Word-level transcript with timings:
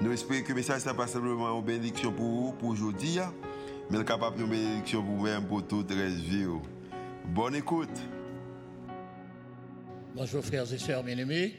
Nous 0.00 0.12
espérons 0.12 0.42
que 0.44 0.48
le 0.50 0.54
message 0.54 0.86
n'est 0.86 0.94
pas 0.94 1.08
simplement 1.08 1.58
une 1.58 1.64
bénédiction 1.64 2.12
pour 2.12 2.24
vous, 2.24 2.52
pour 2.52 2.68
aujourd'hui, 2.68 3.18
hein. 3.18 3.34
mais 3.90 4.04
capable 4.04 4.38
de 4.38 4.44
bénédiction 4.44 5.02
pour 5.02 5.16
vous-même, 5.16 5.44
pour 5.44 5.66
toute 5.66 5.90
la 5.90 6.06
vie. 6.06 6.46
Bonne 7.24 7.56
écoute. 7.56 7.98
Bonjour 10.14 10.44
frères 10.44 10.72
et 10.72 10.78
sœurs 10.78 11.02
bien-aimés. 11.02 11.52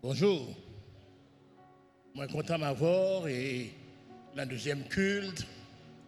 Bonjour. 0.00 0.46
Moi, 2.14 2.28
content 2.28 2.58
m'avoir 2.58 3.26
et 3.26 3.72
la 4.36 4.46
deuxième 4.46 4.84
culte 4.84 5.44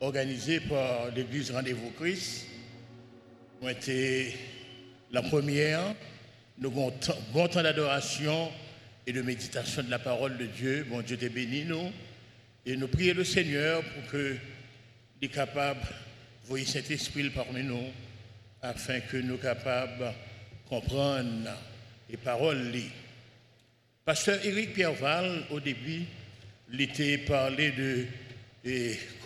organisée 0.01 0.61
par 0.61 1.11
l'église 1.13 1.51
Rendez-vous 1.51 1.91
Christ. 1.99 2.47
Moi, 3.61 3.73
été 3.73 4.33
la 5.11 5.23
première. 5.23 5.97
Nous 6.57 6.69
avons 6.69 6.93
bon 7.33 7.49
temps 7.49 7.65
d'adoration 7.65 8.49
et 9.07 9.13
de 9.13 9.23
méditation 9.23 9.83
de 9.83 9.91
la 9.91 9.99
parole 9.99 10.37
de 10.39 10.47
Dieu. 10.47 10.87
Bon 10.89 11.03
Dieu 11.03 11.17
te 11.17 11.27
bénit 11.27 11.65
nous. 11.65 11.91
Et 12.65 12.77
nous 12.77 12.89
prions 12.89 13.15
le 13.15 13.25
Seigneur 13.25 13.83
pour 13.83 14.11
que 14.11 14.37
il 15.21 15.27
est 15.27 15.29
capable 15.29 15.81
de 15.81 16.49
voir 16.49 16.61
cet 16.67 16.91
esprit 16.91 17.31
parmi 17.31 17.63
nous 17.63 17.91
afin 18.61 19.01
que 19.01 19.17
nous 19.17 19.39
capables 19.39 19.99
de 20.01 20.69
comprendre 20.69 21.51
les 22.09 22.17
paroles. 22.17 22.73
Pasteur 24.05 24.45
Éric 24.45 24.75
Pierreval, 24.75 25.45
au 25.51 25.61
début, 25.61 26.05
il 26.73 26.81
était 26.81 27.19
parlé 27.19 27.73
de 27.73 28.07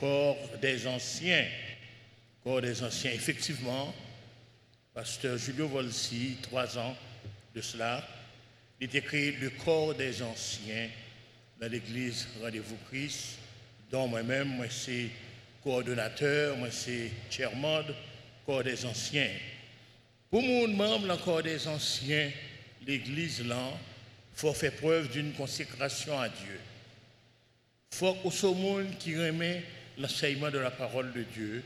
corps 0.00 0.36
des 0.60 0.86
anciens. 0.86 1.46
Corps 2.42 2.62
des 2.62 2.82
anciens, 2.82 3.12
effectivement. 3.12 3.94
Pasteur 4.94 5.36
Julio 5.36 5.68
Volsi, 5.68 6.36
trois 6.42 6.78
ans 6.78 6.96
de 7.54 7.60
cela, 7.60 8.06
il 8.80 8.86
était 8.86 9.00
créé 9.00 9.32
le 9.32 9.50
corps 9.50 9.94
des 9.94 10.22
anciens 10.22 10.88
dans 11.60 11.68
l'église 11.68 12.28
Rendez-vous 12.42 12.76
Christ, 12.90 13.38
dont 13.90 14.06
moi-même, 14.06 14.48
moi, 14.48 14.66
c'est 14.68 15.08
coordonnateur, 15.62 16.56
moi 16.56 16.68
c'est 16.70 17.10
chairman, 17.30 17.84
corps 18.44 18.62
des 18.62 18.84
anciens. 18.84 19.30
Pour 20.30 20.42
mon 20.42 20.68
membre, 20.68 21.06
le 21.06 21.16
corps 21.16 21.42
des 21.42 21.66
anciens, 21.66 22.30
l'église 22.86 23.44
là, 23.46 23.70
il 24.34 24.38
faut 24.38 24.52
faire 24.52 24.72
preuve 24.72 25.10
d'une 25.10 25.32
consécration 25.32 26.20
à 26.20 26.28
Dieu. 26.28 26.60
Il 27.92 27.96
faut 27.96 28.14
que 28.14 28.30
ce 28.30 28.46
monde 28.46 28.98
qui 28.98 29.16
remet 29.16 29.62
l'enseignement 29.96 30.50
de 30.50 30.58
la 30.58 30.70
parole 30.70 31.12
de 31.12 31.22
Dieu, 31.22 31.64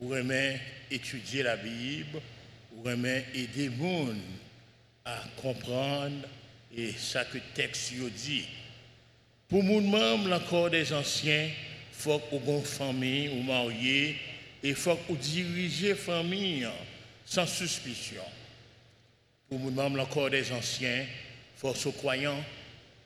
ou 0.00 0.08
remet 0.08 0.60
étudier 0.90 1.44
la 1.44 1.56
Bible, 1.56 2.20
ou 2.72 2.82
remet 2.82 3.24
aider 3.34 3.66
le 3.66 3.76
monde 3.76 4.16
à 5.04 5.18
comprendre 5.42 6.26
et 6.74 6.92
ça 6.92 7.24
que 7.26 7.38
texte 7.54 7.92
dit. 7.92 8.46
Pour 9.48 9.62
mon 9.62 9.82
membre, 9.82 10.32
encore 10.32 10.70
des 10.70 10.92
anciens, 10.92 11.44
il 11.44 11.52
faut 11.96 12.18
qu'on 12.18 12.58
une 12.58 12.64
famille 12.64 13.28
ou 13.28 13.42
marié 13.42 14.16
et 14.62 14.70
il 14.70 14.74
faut 14.74 14.96
qu'on 14.96 15.14
dirige 15.14 15.94
famille 15.94 16.66
sans 17.26 17.46
suspicion. 17.46 18.22
Pour 19.48 19.58
mon 19.58 19.70
membre, 19.70 20.00
encore 20.00 20.30
des 20.30 20.50
anciens, 20.52 21.02
il 21.02 21.60
faut 21.60 21.74
qu'on 21.74 21.92
croyant 21.92 22.42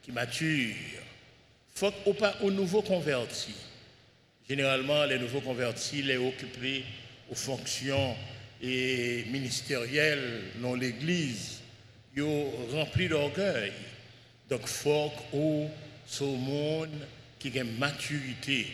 qui 0.02 0.12
mature. 0.12 0.74
Faut 1.74 1.90
qu'on 1.90 2.14
pas 2.14 2.36
aux 2.42 2.50
nouveaux 2.50 2.82
convertis. 2.82 3.54
Généralement, 4.48 5.04
les 5.04 5.18
nouveaux 5.18 5.40
convertis, 5.40 6.02
les 6.02 6.16
occupés 6.16 6.84
aux 7.28 7.34
fonctions 7.34 8.16
et 8.62 9.24
ministérielles 9.30 10.44
dans 10.62 10.74
l'Église 10.74 11.58
rempli 12.22 13.08
d'orgueil. 13.08 13.72
Donc, 14.48 14.66
faut 14.66 15.12
que 15.30 15.66
ce 16.06 16.24
monde 16.24 17.06
qui 17.38 17.58
a 17.58 17.64
maturité. 17.64 18.66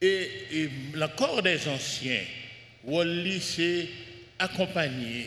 Et, 0.00 0.70
l'accord 0.94 1.42
des 1.42 1.68
anciens, 1.68 2.24
Wally 2.84 3.40
c'est 3.40 3.88
accompagner, 4.38 5.26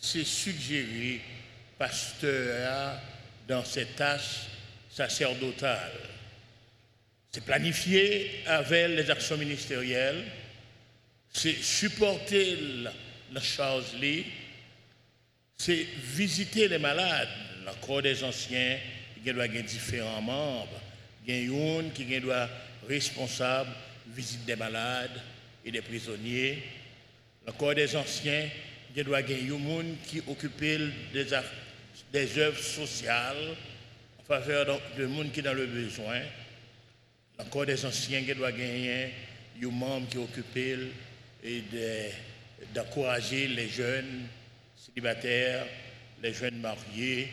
c'est 0.00 0.24
suggérer 0.24 1.20
pasteur 1.76 3.00
dans 3.48 3.64
ses 3.64 3.86
tâches 3.86 4.46
sacerdotales. 4.90 6.00
C'est 7.32 7.44
planifier 7.44 8.42
avec 8.46 8.90
les 8.90 9.10
actions 9.10 9.36
ministérielles, 9.36 10.24
c'est 11.32 11.60
supporter 11.60 12.56
la, 12.82 12.92
la 13.32 13.40
chose 13.40 13.94
c'est 15.68 15.86
visiter 16.14 16.68
les 16.68 16.78
malades. 16.78 17.28
Corps 17.82 18.00
des 18.00 18.24
anciens, 18.24 18.78
il 19.16 19.34
doit 19.34 19.44
avoir 19.44 19.62
différents 19.62 20.22
membres. 20.22 20.80
Il 21.26 21.34
y 21.34 21.50
a 21.50 21.82
qui 21.94 22.20
doit 22.20 22.48
responsable 22.88 23.68
visite 24.06 24.46
des 24.46 24.56
malades 24.56 25.20
et 25.64 25.70
des 25.70 25.82
prisonniers. 25.82 26.62
Corps 27.58 27.74
des 27.74 27.94
anciens, 27.94 28.48
il 28.96 29.04
doit 29.04 29.18
avoir 29.18 29.30
un 29.30 29.84
qui 30.06 30.22
occupe 30.26 30.58
des, 30.60 31.26
des 32.12 32.38
œuvres 32.38 32.62
sociales 32.62 33.54
en 34.18 34.24
faveur 34.24 34.80
de 34.96 35.04
monde 35.04 35.32
qui 35.32 35.42
dans 35.42 35.52
le 35.52 35.66
besoin. 35.66 36.22
Corps 37.50 37.66
des 37.66 37.84
anciens, 37.84 38.20
il 38.26 38.34
doit 38.34 38.52
gagner 38.52 39.10
un 39.62 39.70
membre 39.70 40.08
qui 40.08 40.16
occupe 40.16 40.56
et 41.44 41.62
d'encourager 42.74 43.48
les 43.48 43.68
jeunes 43.68 44.28
célibataires, 44.88 45.66
les 46.22 46.32
jeunes 46.32 46.60
mariés, 46.60 47.28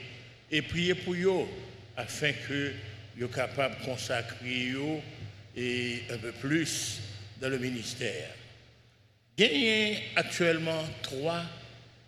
et 0.51 0.61
prier 0.61 0.95
pour 0.95 1.13
eux 1.13 1.47
afin 1.97 2.31
que 2.47 2.73
soient 3.17 3.27
capables 3.29 3.79
de 3.79 3.85
consacrer 3.85 4.71
eux 4.71 4.99
et 5.55 6.03
un 6.11 6.17
peu 6.17 6.31
plus 6.31 7.01
dans 7.41 7.49
le 7.49 7.57
ministère. 7.57 8.29
Il 9.37 9.45
y 9.45 9.95
a 9.95 9.97
actuellement 10.15 10.83
trois 11.01 11.43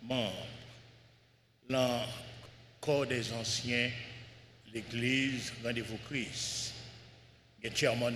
membres 0.02 0.46
dans 1.68 2.00
le 2.00 2.06
corps 2.80 3.06
des 3.06 3.32
anciens, 3.32 3.90
l'Église 4.72 5.52
Rendez-vous 5.62 5.98
Christ. 6.08 6.74
Il 7.60 7.66
y 7.66 7.68
a 7.68 7.72
un 7.72 7.74
chairman, 7.74 8.12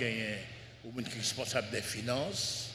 il 0.00 0.06
y 0.06 0.10
a 0.10 0.36
un 0.86 1.16
responsable 1.16 1.70
des 1.70 1.82
finances, 1.82 2.74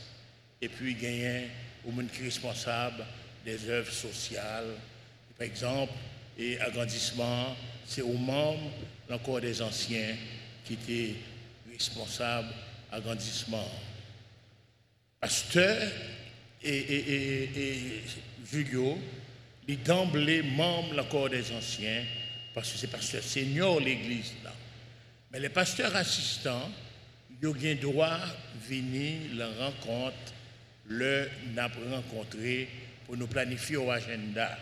et 0.62 0.70
puis 0.70 0.92
il 0.92 1.04
y 1.04 1.26
a 1.26 1.40
un 1.40 2.24
responsable 2.24 3.04
des 3.46 3.70
œuvres 3.70 3.92
sociales. 3.92 4.76
Par 5.38 5.48
exemple, 5.48 5.94
et 6.38 6.60
agrandissement, 6.60 7.56
c'est 7.86 8.02
aux 8.02 8.18
membres 8.18 8.72
encore 9.10 9.42
des 9.42 9.62
anciens 9.62 10.16
qui 10.66 10.74
étaient 10.74 11.16
responsables 11.72 12.54
agrandissement. 12.92 13.68
Pasteur 15.20 15.92
et, 16.62 16.78
et, 16.78 17.44
et, 17.56 18.04
Julio, 18.50 18.98
il 19.68 19.82
d'emblée 19.84 20.42
membre 20.44 21.00
encore 21.00 21.30
des 21.30 21.52
anciens, 21.52 22.04
parce 22.54 22.72
que 22.72 22.78
c'est 22.78 22.88
pasteur 22.88 23.24
senior 23.24 23.80
l'église 23.80 24.34
là. 24.44 24.54
Mais 25.32 25.40
les 25.40 25.50
pasteurs 25.50 25.96
assistants, 25.96 26.70
ils 27.42 27.48
ont 27.48 27.54
droit 27.82 28.18
de 28.20 28.76
venir 28.76 29.20
la 29.36 29.48
rencontre, 29.66 30.16
le 30.86 31.28
n'a 31.56 31.68
rencontré 31.92 32.70
nous 33.16 33.28
planifier 33.28 33.78
au 33.78 33.90
agenda. 33.92 34.58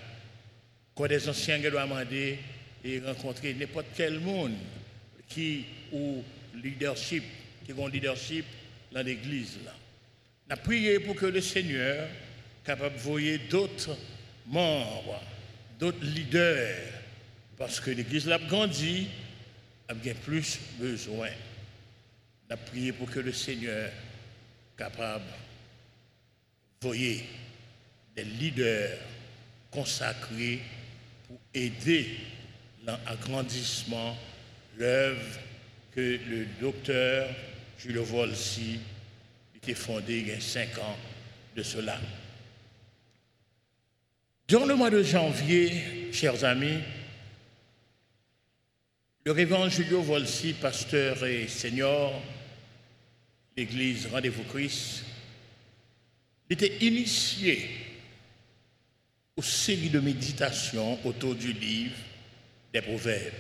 Quand 0.96 1.08
des 1.08 1.28
anciens 1.30 1.60
doivent 1.60 1.88
demander 1.88 2.40
et 2.84 3.00
rencontrer 3.00 3.54
n'importe 3.54 3.88
quel 3.96 4.20
monde 4.20 4.56
qui 5.28 5.66
ou 5.92 6.24
leadership, 6.56 7.24
qui 7.66 7.74
ont 7.74 7.88
leadership 7.88 8.46
dans 8.92 9.02
l'église. 9.02 9.58
On 10.50 10.54
a 10.54 10.58
prié 10.58 11.00
pour 11.00 11.16
que 11.16 11.26
le 11.26 11.42
Seigneur 11.42 12.08
capable 12.64 12.96
de 12.96 13.02
voyer 13.02 13.38
d'autres 13.38 13.98
membres, 14.48 15.22
d'autres 15.80 16.04
leaders, 16.04 16.78
parce 17.58 17.80
que 17.80 17.92
l'église 17.92 18.28
l'a 18.28 18.38
grandi, 18.38 19.08
a 19.88 19.94
bien 19.94 20.14
plus 20.14 20.60
besoin. 20.80 21.30
A 22.50 22.58
prié 22.58 22.92
pour 22.92 23.10
que 23.10 23.20
le 23.20 23.32
Seigneur 23.32 23.90
capable 24.78 25.24
de 26.82 26.88
voyer 26.88 27.24
des 28.16 28.24
leaders 28.24 28.98
consacrés 29.72 30.62
pour 31.28 31.40
aider 31.54 32.10
l'agrandissement, 32.86 34.18
l'œuvre 34.78 35.40
que 35.92 36.20
le 36.28 36.46
docteur 36.60 37.28
Julio 37.78 38.04
Volsi 38.04 38.80
était 39.56 39.74
fondé 39.74 40.20
il 40.20 40.28
y 40.28 40.32
a 40.32 40.40
cinq 40.40 40.78
ans 40.80 40.98
de 41.56 41.64
cela. 41.64 42.00
Durant 44.48 44.66
le 44.66 44.76
mois 44.76 44.90
de 44.90 45.04
janvier, 45.04 46.12
chers 46.12 46.44
amis, 46.44 46.80
le 49.24 49.32
révérend 49.32 49.70
Julio 49.70 50.02
Volsi, 50.02 50.54
pasteur 50.54 51.24
et 51.26 51.48
seigneur, 51.48 52.12
l'église 53.56 54.08
Rendez-vous 54.08 54.44
Christ, 54.44 55.06
était 56.50 56.78
initié 56.82 57.70
aux 59.42 59.44
séries 59.44 59.90
de 59.90 60.00
méditation 60.00 61.00
autour 61.04 61.34
du 61.34 61.52
livre 61.52 61.98
des 62.72 62.80
Proverbes. 62.80 63.34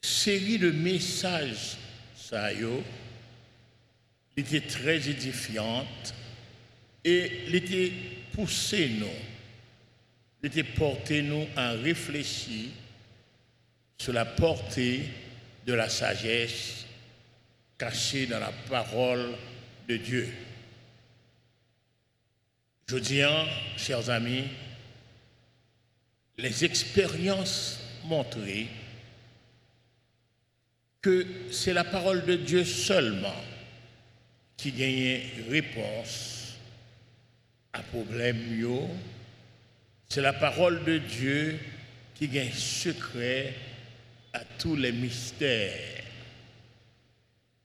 Série 0.00 0.56
de 0.56 0.70
messages, 0.70 1.76
ça 2.14 2.50
était 4.36 4.60
très 4.60 5.10
édifiante 5.10 6.14
et 7.04 7.52
était 7.52 7.92
poussé 8.32 8.88
nous, 9.00 9.08
était 10.44 10.62
porté 10.62 11.20
nous 11.20 11.44
à 11.56 11.72
réfléchir 11.72 12.68
sur 13.98 14.12
la 14.12 14.26
portée 14.26 15.06
de 15.66 15.72
la 15.72 15.88
sagesse 15.88 16.86
cachée 17.76 18.26
dans 18.26 18.38
la 18.38 18.52
parole 18.68 19.32
de 19.88 19.96
Dieu. 19.96 20.32
Je 22.90 22.96
dis, 22.96 23.22
chers 23.76 24.10
amis, 24.10 24.42
les 26.36 26.64
expériences 26.64 27.78
montrées 28.06 28.66
que 31.00 31.24
c'est 31.52 31.72
la 31.72 31.84
parole 31.84 32.24
de 32.24 32.34
Dieu 32.34 32.64
seulement 32.64 33.44
qui 34.56 34.72
gagne 34.72 35.20
réponse 35.48 36.56
à 37.72 37.80
problème 37.80 38.60
C'est 40.08 40.20
la 40.20 40.32
parole 40.32 40.82
de 40.82 40.98
Dieu 40.98 41.60
qui 42.16 42.26
gagne 42.26 42.50
secret 42.50 43.54
à 44.32 44.40
tous 44.58 44.74
les 44.74 44.90
mystères. 44.90 46.02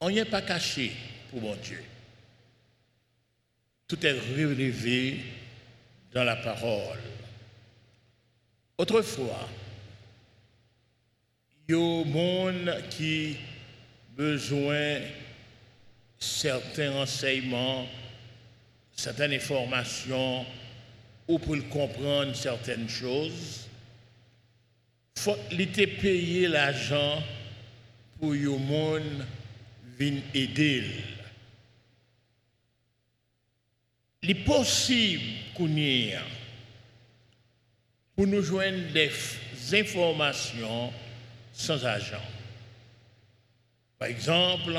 On 0.01 0.12
n'y 0.12 0.19
est 0.19 0.25
pas 0.25 0.44
caché 0.44 0.92
pour 1.31 1.42
mon 1.42 1.56
Dieu. 1.56 1.83
Tout 3.87 4.03
est 4.05 4.19
révélé 4.35 5.19
dans 6.11 6.23
la 6.23 6.35
parole. 6.37 6.99
Autrefois, 8.77 9.47
il 11.67 11.75
y 11.75 11.77
a 11.77 12.05
monde 12.05 12.83
qui 12.89 13.37
besoin 14.17 14.99
certains 16.17 16.91
renseignements, 16.91 17.87
certaines 18.95 19.33
informations 19.33 20.45
ou 21.27 21.39
pour 21.39 21.57
comprendre 21.69 22.35
certaines 22.35 22.89
choses. 22.89 23.67
Faut 25.17 25.37
l'été 25.51 25.87
payer 25.87 26.47
l'argent 26.47 27.21
pour 28.19 28.31
que 28.31 28.35
le 28.35 28.57
monde 28.57 29.25
vienne 29.97 30.21
aider. 30.33 30.83
Il 34.14 34.14
est 34.30 34.45
possible 34.45 35.24
pour 38.16 38.27
nous 38.27 38.42
joindre 38.42 38.92
des 38.94 39.12
informations 39.74 40.92
sans 41.54 41.83
argent. 41.86 42.22
Par 43.98 44.07
exemple, 44.07 44.77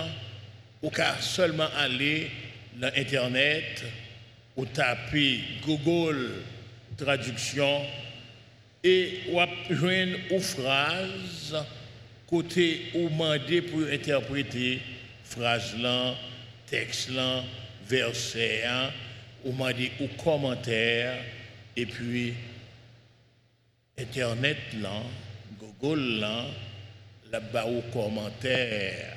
au 0.83 0.91
cas 0.91 1.17
seulement 1.21 1.69
aller 1.77 2.31
dans 2.77 2.91
Internet 2.95 3.85
ou 4.57 4.67
taper 4.67 5.41
Google 5.65 6.43
traduction 6.97 7.83
et 8.83 9.21
ou 9.31 9.41
joindre 9.71 10.21
une 10.31 10.41
phrase 10.41 11.57
côté 12.27 12.91
ou 12.95 13.09
demander 13.09 13.63
pour 13.63 13.81
interpréter 13.81 14.81
phrase 15.25 15.77
là, 15.79 16.15
texte 16.67 17.11
là, 17.11 17.43
verset 17.89 18.65
ou 19.45 19.53
demander 19.53 19.93
ou 20.01 20.09
commentaire 20.23 21.23
et 21.77 21.87
puis 21.87 22.35
Internet 23.99 24.59
là, 24.81 25.03
Google 25.59 26.21
là, 26.21 26.45
là-bas 27.31 27.67
au 27.67 27.81
commentaire 27.93 29.17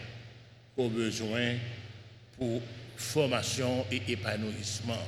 au 0.77 0.88
besoin 0.88 1.56
pour 2.38 2.62
formation 2.95 3.86
et 3.92 4.01
épanouissement. 4.07 5.06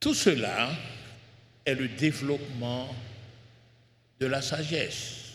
Tout 0.00 0.14
cela 0.14 0.70
est 1.64 1.74
le 1.74 1.88
développement 1.88 2.94
de 4.20 4.26
la 4.26 4.42
sagesse. 4.42 5.32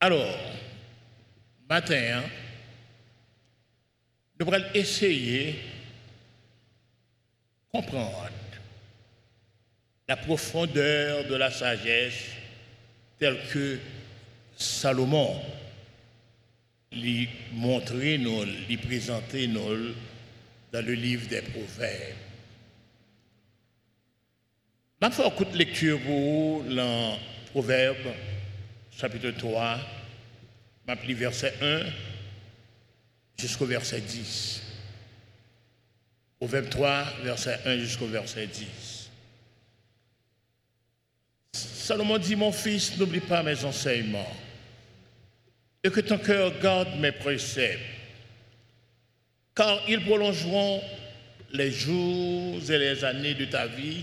Alors, 0.00 0.38
matin, 1.68 2.22
nous 4.38 4.52
allons 4.52 4.72
essayer 4.74 5.58
comprendre 7.72 8.30
la 10.08 10.16
profondeur 10.16 11.24
de 11.26 11.34
la 11.34 11.50
sagesse 11.50 12.24
telle 13.18 13.38
que 13.52 13.78
Salomon 14.56 15.40
lui 16.92 17.28
montrer 17.52 18.18
nous, 18.18 18.44
lui 18.68 18.76
présenter 18.76 19.46
nous 19.48 19.94
dans 20.72 20.84
le 20.84 20.92
livre 20.92 21.28
des 21.28 21.42
Proverbes. 21.42 22.14
Je 25.02 25.08
vais 25.08 25.50
une 25.50 25.58
lecture 25.58 26.00
pour 26.00 26.20
vous 26.20 26.64
dans 26.74 27.18
Proverbe, 27.50 28.14
chapitre 28.90 29.30
3, 29.30 29.78
je 30.88 31.12
verset 31.14 31.54
1 31.60 31.80
jusqu'au 33.38 33.66
verset 33.66 34.00
10. 34.00 34.62
Proverbe 36.38 36.68
3, 36.68 37.04
verset 37.22 37.60
1 37.64 37.78
jusqu'au 37.78 38.06
verset 38.06 38.46
10. 38.46 39.10
Salomon 41.52 42.18
dit, 42.18 42.36
mon 42.36 42.52
fils, 42.52 42.98
n'oublie 42.98 43.20
pas 43.20 43.42
mes 43.42 43.64
enseignements 43.64 44.36
et 45.86 45.90
que 45.90 46.00
ton 46.00 46.18
cœur 46.18 46.58
garde 46.58 46.98
mes 46.98 47.12
préceptes, 47.12 47.80
car 49.54 49.80
ils 49.88 50.04
prolongeront 50.04 50.82
les 51.52 51.70
jours 51.70 52.58
et 52.68 52.78
les 52.78 53.04
années 53.04 53.34
de 53.34 53.44
ta 53.44 53.68
vie, 53.68 54.02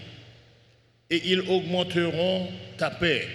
et 1.09 1.21
ils 1.25 1.41
augmenteront 1.41 2.49
ta 2.77 2.89
paix. 2.89 3.27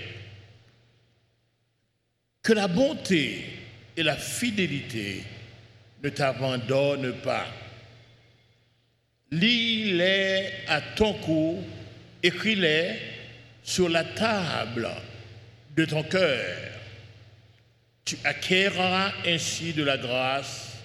Que 2.43 2.55
la 2.55 2.69
bonté 2.69 3.45
et 3.99 4.03
la 4.03 4.17
fidélité 4.17 5.25
ne 6.03 6.09
t'abandonnent 6.09 7.21
pas. 7.23 7.47
Lis-les 9.31 10.51
à 10.69 10.81
ton 10.81 11.15
cou, 11.15 11.63
écris-les 12.23 12.99
sur 13.63 13.89
la 13.89 14.05
table 14.05 14.89
de 15.77 15.85
ton 15.85 16.03
cœur 16.03 16.69
tu 18.09 18.17
acquerras 18.25 19.13
ainsi 19.27 19.75
de 19.75 19.85
la 19.85 19.99
grâce 19.99 20.79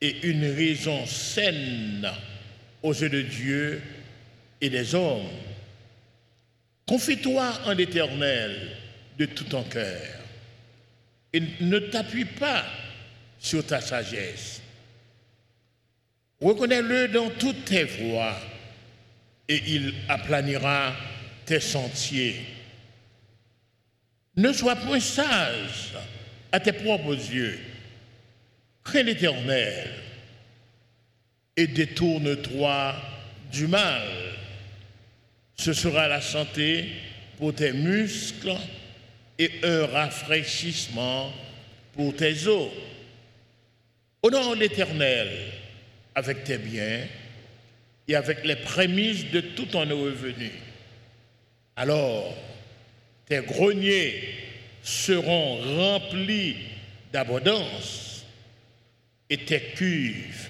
et 0.00 0.26
une 0.26 0.44
raison 0.44 1.06
saine 1.06 2.10
aux 2.82 2.92
yeux 2.92 3.08
de 3.08 3.22
Dieu 3.22 3.80
et 4.60 4.68
des 4.68 4.96
hommes. 4.96 5.30
Confie-toi 6.84 7.52
en 7.66 7.72
l'Éternel 7.74 8.72
de 9.16 9.26
tout 9.26 9.44
ton 9.44 9.62
cœur 9.62 10.02
et 11.32 11.40
ne 11.60 11.78
t'appuie 11.78 12.24
pas 12.24 12.64
sur 13.38 13.64
ta 13.64 13.80
sagesse. 13.80 14.60
Reconnais-le 16.40 17.08
dans 17.08 17.30
toutes 17.30 17.64
tes 17.64 17.84
voies 17.84 18.36
et 19.48 19.62
il 19.66 19.94
aplanira 20.08 20.94
tes 21.44 21.60
sentiers. 21.60 22.40
Ne 24.36 24.52
sois 24.52 24.76
point 24.76 25.00
sage 25.00 25.94
à 26.52 26.60
tes 26.60 26.72
propres 26.72 27.14
yeux. 27.14 27.58
Crains 28.84 29.02
l'Éternel 29.02 29.90
et 31.56 31.66
détourne-toi 31.66 32.94
du 33.50 33.66
mal. 33.66 34.02
Ce 35.56 35.72
sera 35.72 36.06
la 36.06 36.20
santé 36.20 36.90
pour 37.38 37.54
tes 37.54 37.72
muscles 37.72 38.56
et 39.38 39.50
un 39.62 39.86
rafraîchissement 39.86 41.32
pour 41.94 42.14
tes 42.14 42.46
os. 42.46 42.70
Honore 44.26 44.56
l'Éternel 44.56 45.28
avec 46.16 46.42
tes 46.42 46.58
biens 46.58 47.06
et 48.08 48.16
avec 48.16 48.44
les 48.44 48.56
prémices 48.56 49.30
de 49.30 49.40
tout 49.40 49.66
ton 49.66 49.88
revenu. 49.88 50.50
Alors, 51.76 52.34
tes 53.26 53.40
greniers 53.42 54.20
seront 54.82 55.58
remplis 55.76 56.56
d'abondance 57.12 58.24
et 59.30 59.38
tes 59.38 59.60
cuves 59.60 60.48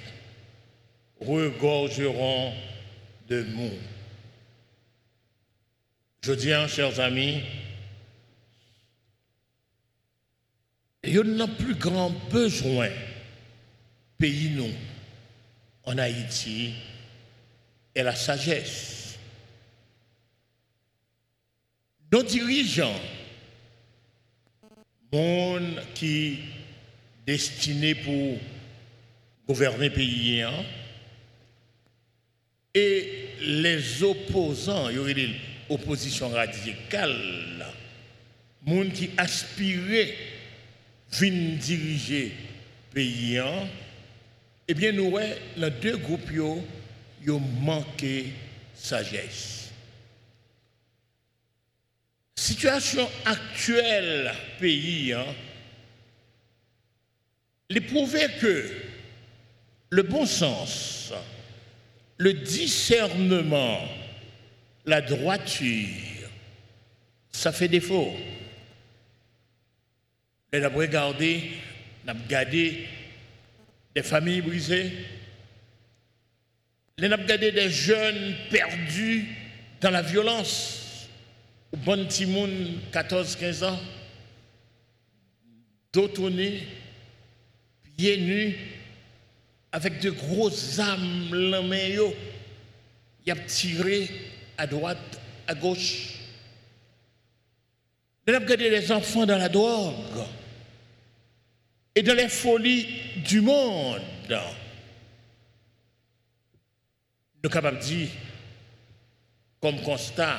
regorgeront 1.21 2.55
de 3.29 3.43
mou. 3.43 3.73
Je 6.23 6.33
dis, 6.33 6.53
hein, 6.53 6.67
chers 6.67 6.99
amis, 6.99 7.43
il 11.05 11.15
y 11.15 11.19
a 11.41 11.47
plus 11.47 11.75
grand 11.75 12.09
besoin, 12.31 12.89
pays 14.19 14.51
nous, 14.51 14.73
en 15.85 15.99
Haïti, 15.99 16.73
et 17.95 18.03
la 18.03 18.15
sagesse. 18.15 19.19
Nos 22.13 22.23
dirigeants, 22.23 23.01
monde 25.13 25.83
qui 25.95 26.39
destiné 27.27 27.95
pour 27.95 28.39
gouverner 29.47 29.91
pays, 29.91 30.43
hein, 30.43 30.65
et 32.75 33.29
les 33.41 34.03
opposants, 34.03 34.91
il 34.91 34.97
y 34.97 34.99
aurait 34.99 35.29
l'opposition 35.71 36.29
radicale, 36.29 37.67
monde 38.63 38.93
qui 38.93 39.11
aspirait 39.17 40.15
à 41.13 41.25
diriger 41.25 42.33
pays, 42.93 43.39
hein, 43.39 43.69
eh 44.69 44.75
bien, 44.75 44.93
nous, 44.93 45.17
dans 45.57 45.81
deux 45.81 45.97
groupes, 45.97 46.31
ils 46.33 47.31
ont 47.31 47.41
manqué 47.41 48.33
sagesse. 48.75 49.71
Situation 52.35 53.09
actuelle 53.25 54.33
pays, 54.61 55.13
hein, 55.13 55.27
il 57.69 57.85
prouver 57.87 58.27
que 58.41 58.71
le 59.91 60.03
bon 60.03 60.27
sens, 60.27 61.13
le 62.19 62.33
discernement, 62.33 63.81
la 64.85 65.01
droiture, 65.01 66.29
ça 67.31 67.53
fait 67.53 67.69
défaut. 67.69 68.15
Et 70.53 70.61
on 70.61 70.65
a 70.65 70.69
regardé 70.69 71.51
des 73.97 74.03
familles 74.03 74.43
brisées, 74.43 74.93
on 77.01 77.11
a 77.11 77.17
regardé 77.17 77.51
des 77.51 77.71
jeunes 77.71 78.35
perdus 78.51 79.25
dans 79.81 79.89
la 79.89 80.03
violence, 80.03 81.09
au 81.73 81.79
bon 81.79 82.07
timoun 82.07 82.79
14-15 82.93 83.65
ans, 83.65 83.81
d'autres 85.95 86.31
pieds 87.97 88.19
nus, 88.19 88.55
avec 89.73 90.01
de 90.01 90.11
grosses 90.11 90.79
âmes 90.79 91.33
la 91.33 91.63
main, 91.63 91.89
il 93.25 93.33
a 93.33 93.37
tiré 93.37 94.11
à 94.59 94.67
droite, 94.67 95.19
à 95.47 95.55
gauche. 95.55 96.17
On 98.29 98.35
a 98.35 98.41
regardé 98.41 98.69
les 98.69 98.93
enfants 98.93 99.25
dans 99.25 99.39
la 99.39 99.49
drogue 99.49 100.27
et 101.97 102.03
dans 102.03 102.15
les 102.15 102.29
folies 102.29 102.87
du 103.25 103.41
monde. 103.41 104.03
Nous 104.29 104.37
sommes 107.43 107.51
capables 107.51 107.79
de 107.79 107.83
dire, 107.85 108.11
comme 109.61 109.81
constat, 109.81 110.39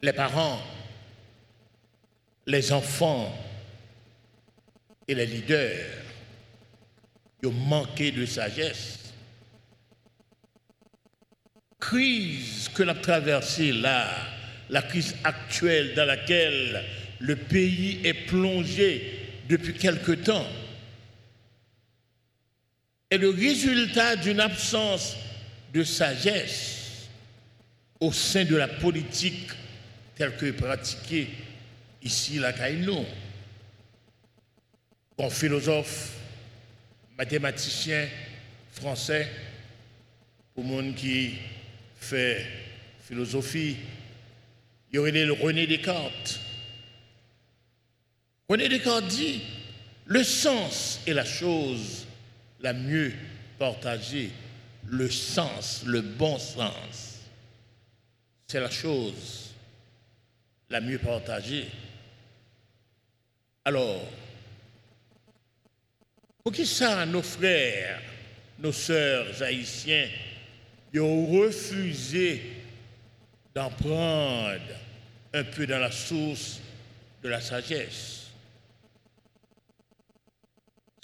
les 0.00 0.12
parents, 0.12 0.60
les 2.46 2.70
enfants 2.72 3.36
et 5.08 5.14
les 5.14 5.26
leaders 5.26 5.86
ont 7.44 7.50
manqué 7.50 8.12
de 8.12 8.24
sagesse. 8.24 9.12
Crise 11.80 12.70
que 12.74 12.82
l'on 12.84 12.92
a 12.92 12.94
traversée 12.94 13.72
là, 13.72 14.08
la 14.70 14.82
crise 14.82 15.16
actuelle 15.24 15.94
dans 15.94 16.06
laquelle 16.06 16.82
le 17.18 17.36
pays 17.36 18.00
est 18.04 18.14
plongé 18.26 19.23
depuis 19.48 19.74
quelque 19.74 20.12
temps, 20.12 20.46
est 23.10 23.18
le 23.18 23.30
résultat 23.30 24.16
d'une 24.16 24.40
absence 24.40 25.16
de 25.72 25.84
sagesse 25.84 27.08
au 28.00 28.12
sein 28.12 28.44
de 28.44 28.56
la 28.56 28.68
politique 28.68 29.50
telle 30.16 30.36
que 30.36 30.50
pratiquée 30.50 31.28
ici 32.02 32.38
la 32.38 32.52
Caïno. 32.52 33.04
Bon 35.16 35.30
philosophe 35.30 36.12
mathématicien 37.16 38.08
français, 38.72 39.28
pour 40.54 40.64
monde 40.64 40.94
qui 40.94 41.34
fait 42.00 42.46
philosophie, 43.00 43.76
il 44.90 44.96
y 44.96 44.98
aurait 44.98 45.12
le 45.12 45.32
René 45.32 45.66
Descartes. 45.66 46.40
René 48.48 48.68
Descartes 48.68 49.08
dit 49.08 49.42
le 50.06 50.22
sens 50.22 51.00
est 51.06 51.14
la 51.14 51.24
chose 51.24 52.06
la 52.60 52.72
mieux 52.72 53.12
partagée. 53.58 54.30
Le 54.86 55.10
sens, 55.10 55.82
le 55.86 56.02
bon 56.02 56.38
sens, 56.38 57.20
c'est 58.46 58.60
la 58.60 58.70
chose 58.70 59.54
la 60.68 60.80
mieux 60.80 60.98
partagée. 60.98 61.68
Alors, 63.64 64.02
pour 66.42 66.52
qui 66.52 66.66
ça, 66.66 67.06
nos 67.06 67.22
frères, 67.22 68.02
nos 68.58 68.72
sœurs 68.72 69.42
haïtiens, 69.42 70.08
ils 70.92 71.00
ont 71.00 71.26
refusé 71.26 72.42
d'en 73.54 73.70
prendre 73.70 74.60
un 75.32 75.44
peu 75.44 75.66
dans 75.66 75.78
la 75.78 75.90
source 75.90 76.60
de 77.22 77.28
la 77.30 77.40
sagesse. 77.40 78.23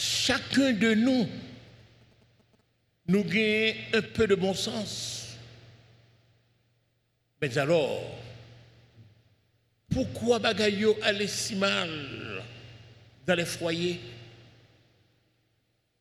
Chacun 0.02 0.72
de 0.72 0.94
nous, 0.94 1.28
nous 3.06 3.22
gagne 3.22 3.74
un 3.92 4.00
peu 4.00 4.26
de 4.26 4.34
bon 4.34 4.54
sens. 4.54 5.36
Mais 7.38 7.58
alors, 7.58 8.00
pourquoi 9.90 10.38
Bagayo 10.38 10.96
allait 11.02 11.26
si 11.26 11.54
mal 11.54 12.42
dans 13.26 13.34
les 13.34 13.44
foyers? 13.44 14.00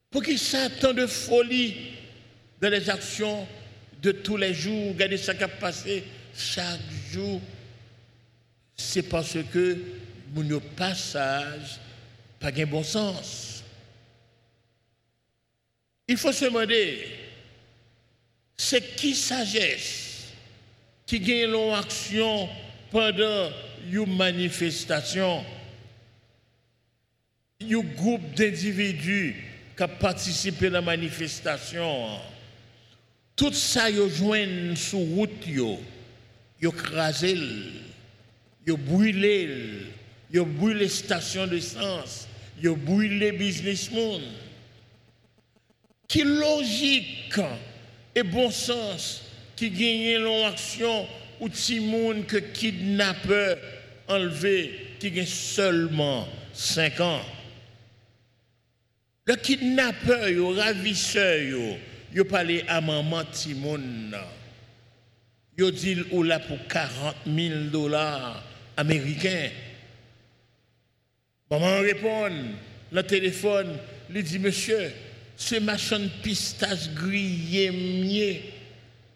Pour 0.10 0.24
qui 0.24 0.38
ça 0.38 0.70
tant 0.70 0.94
de 0.94 1.06
folie 1.06 1.76
dans 2.62 2.70
les 2.70 2.90
actions 2.90 3.46
de 4.02 4.14
tous 4.14 4.38
les 4.38 4.54
jours, 4.54 4.94
regardez 4.94 5.18
ce 5.18 5.34
qui 5.34 5.44
a 5.44 5.50
chaque 6.34 6.80
jour, 7.12 7.42
c'est 8.78 9.04
parce 9.04 9.36
que 9.52 9.78
mon 10.34 10.62
passage 10.78 11.82
pas 12.40 12.50
de 12.50 12.64
bon 12.64 12.82
sens. 12.82 13.59
Il 16.10 16.18
faut 16.18 16.32
se 16.32 16.46
demander, 16.46 17.06
c'est 18.58 18.96
qui 18.96 19.14
sagesse 19.14 20.26
qui 21.06 21.20
gagne 21.20 21.52
l'action 21.52 22.50
pendant 22.90 23.52
une 23.92 24.18
manifestation, 24.18 25.46
un 27.62 27.80
groupe 27.96 28.34
d'individus 28.34 29.36
qui 29.78 29.84
a 29.84 29.88
participé 29.88 30.66
à 30.66 30.72
la 30.72 30.82
manifestation, 30.82 32.18
tout 33.36 33.54
ça, 33.54 33.92
ils 33.92 34.10
joignent 34.10 34.76
sur 34.76 34.98
route, 34.98 35.46
ils 35.48 36.70
crasé, 36.72 37.38
ils 38.66 38.74
brûlé, 38.74 39.48
ils 40.34 40.42
brûlé 40.42 40.90
station 40.90 41.46
d'essence, 41.46 42.28
ils 42.64 42.70
brûlé 42.72 43.32
businessmen. 43.32 44.22
Qui 46.10 46.24
logique 46.24 47.40
et 48.16 48.24
bon 48.24 48.50
sens 48.50 49.24
qui 49.56 49.70
gagne 49.70 50.18
l'action 50.24 51.08
ou 51.40 51.48
si 51.54 51.80
monde 51.80 52.26
que 52.26 52.38
kidnappeur 52.38 53.58
enlevé 54.08 54.96
qui 55.00 55.12
gagne 55.12 55.26
seulement 55.28 56.28
5 56.52 57.00
ans. 57.00 57.22
Le 59.26 59.36
kidnappeur, 59.36 60.28
le 60.28 60.44
ravisseur, 60.48 61.78
il 62.16 62.24
parlé 62.24 62.64
à 62.68 62.82
maman 62.82 63.24
Timon. 63.32 63.80
Il 65.60 65.72
dit 65.72 65.98
ou 66.12 66.24
là 66.24 66.40
pour 66.40 66.58
40 66.68 67.16
000 67.28 67.60
dollars 67.66 68.44
américains. 68.76 69.50
Maman 71.52 71.82
répond, 71.82 72.32
le 72.92 73.04
téléphone, 73.04 73.78
il 74.14 74.24
dit 74.24 74.40
Monsieur, 74.40 74.92
ce 75.40 75.56
machin 75.56 76.10
pistache 76.22 76.90
grillé, 76.90 77.72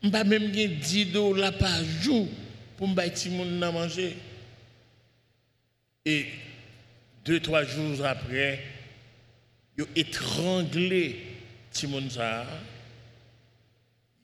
je 0.01 0.09
pas 0.09 0.23
même 0.23 0.51
10 0.51 1.07
dollars 1.07 1.51
par 1.57 1.83
jour 2.01 2.29
pour 2.77 2.87
me 2.87 2.95
battre 2.95 3.29
mon 3.29 3.45
manger. 3.73 4.15
Et 6.05 6.27
deux, 7.25 7.41
trois 7.41 7.65
jours 7.65 8.05
après, 8.05 8.63
ils 9.77 9.83
ont 9.83 9.87
étranglé 9.97 11.19
Timon 11.71 12.09
ça. 12.09 12.45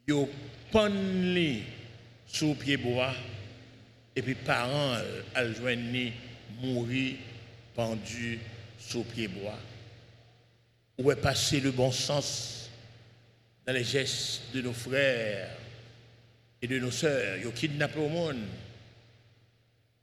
Ils 0.07 0.13
ont 0.13 0.29
pendu 0.71 1.63
sous 2.27 2.55
pied 2.55 2.77
bois. 2.77 3.13
Et 4.15 4.21
puis 4.21 4.35
parents 4.35 4.95
ont 5.35 5.53
joindre 5.53 6.11
mourir 6.61 7.15
pendu 7.75 8.39
sous 8.79 9.03
pied 9.03 9.27
bois. 9.27 9.59
Où 10.99 11.11
est 11.11 11.15
passé 11.15 11.61
le 11.61 11.71
bon 11.71 11.91
sens 11.91 12.69
dans 13.65 13.71
les 13.71 13.85
gestes 13.85 14.41
de 14.53 14.61
nos 14.61 14.73
frères 14.73 15.49
et 16.61 16.67
de 16.67 16.77
nos 16.77 16.91
sœurs. 16.91 17.37
Ils 17.37 17.47
ont 17.47 17.51
kidnappé 17.51 17.99
au 17.99 18.09
monde. 18.09 18.41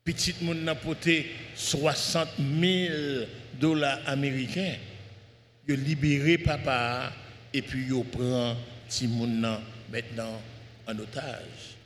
Petit 0.03 0.35
monde 0.41 0.63
n'a 0.63 0.75
porté 0.75 1.31
60 1.55 2.29
000 2.61 2.95
dollars 3.61 3.99
américains. 4.07 4.77
Ils 5.69 5.75
ont 5.75 5.79
libéré 5.79 6.39
papa 6.39 7.13
et 7.53 7.61
puis 7.61 7.87
ils 7.89 8.05
prend 8.05 8.57
petit 8.89 9.07
monde 9.07 9.61
maintenant 9.91 10.41
en 10.87 10.99
otage. 10.99 11.77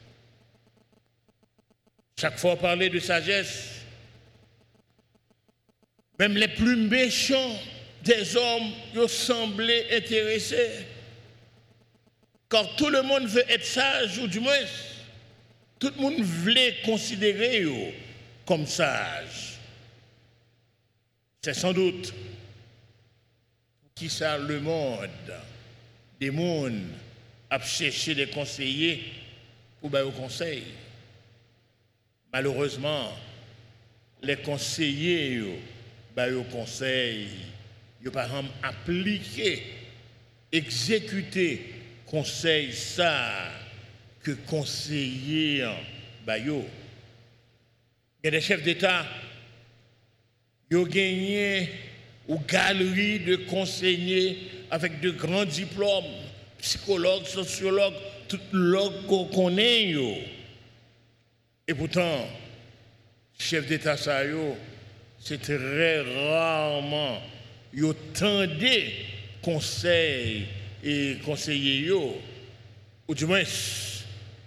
Chaque 2.16 2.38
fois 2.38 2.56
parler 2.56 2.90
de 2.90 3.00
sagesse, 3.00 3.80
même 6.18 6.36
les 6.36 6.48
plus 6.48 6.76
méchants 6.76 7.58
des 8.04 8.36
hommes 8.36 8.72
ils 8.94 9.08
semblaient 9.08 9.96
intéressés. 9.96 10.86
Car 12.48 12.74
tout 12.76 12.88
le 12.88 13.02
monde 13.02 13.26
veut 13.26 13.44
être 13.48 13.64
sage, 13.64 14.18
ou 14.18 14.26
du 14.26 14.40
moins, 14.40 14.58
tout 15.78 15.92
le 15.96 16.02
monde 16.02 16.20
voulait 16.20 16.76
considérer 16.84 17.64
comme 18.44 18.66
sage. 18.66 19.58
C'est 21.42 21.54
sans 21.54 21.72
doute 21.72 22.12
qui 23.94 24.10
ça 24.10 24.36
le 24.38 24.60
monde, 24.60 25.08
des 26.18 26.30
mondes, 26.30 26.86
a 27.48 27.60
cherché 27.60 28.14
des 28.14 28.28
conseillers 28.28 29.04
pour 29.80 29.90
bailler 29.90 30.08
au 30.08 30.12
conseil. 30.12 30.64
Malheureusement, 32.32 33.12
les 34.22 34.36
conseillers 34.36 35.60
bailler 36.14 36.34
au 36.34 36.44
conseil, 36.44 37.28
ils 38.02 38.10
pas 38.10 38.28
appliqué, 38.62 39.62
exécuté 40.50 41.74
conseil 42.06 42.72
ça 42.72 43.50
que 44.22 44.32
conseiller 44.32 45.66
bayo. 46.26 46.64
Il 48.22 48.26
y 48.26 48.28
a 48.28 48.30
des 48.32 48.40
chefs 48.40 48.62
d'État 48.62 49.04
ont 50.72 50.82
gagné 50.82 51.68
ou 52.28 52.38
galerie 52.38 53.20
de 53.20 53.36
conseillers 53.36 54.38
avec 54.70 55.00
de 55.00 55.10
grands 55.10 55.44
diplômes, 55.44 56.04
psychologues, 56.58 57.26
sociologues, 57.26 57.94
tout 58.28 58.40
le 58.52 59.06
qu'on 59.06 59.24
connaît. 59.26 59.94
Et 61.66 61.74
pourtant, 61.74 62.28
chef 63.38 63.66
d'État 63.66 63.96
ça 63.96 64.22
c'est 65.18 65.42
très 65.42 66.00
rarement 66.00 67.20
yo 67.72 67.92
tendait 67.92 68.92
conseil 69.42 70.46
et 70.82 71.16
conseiller 71.24 71.92
ou 71.92 73.14
du 73.14 73.26
moins 73.26 73.42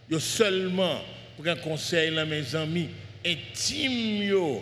yo 0.10 0.20
seulement 0.20 1.02
un 1.46 1.56
conseil 1.58 2.18
à 2.18 2.26
mes 2.26 2.56
amis 2.56 2.90
intimes 3.26 4.62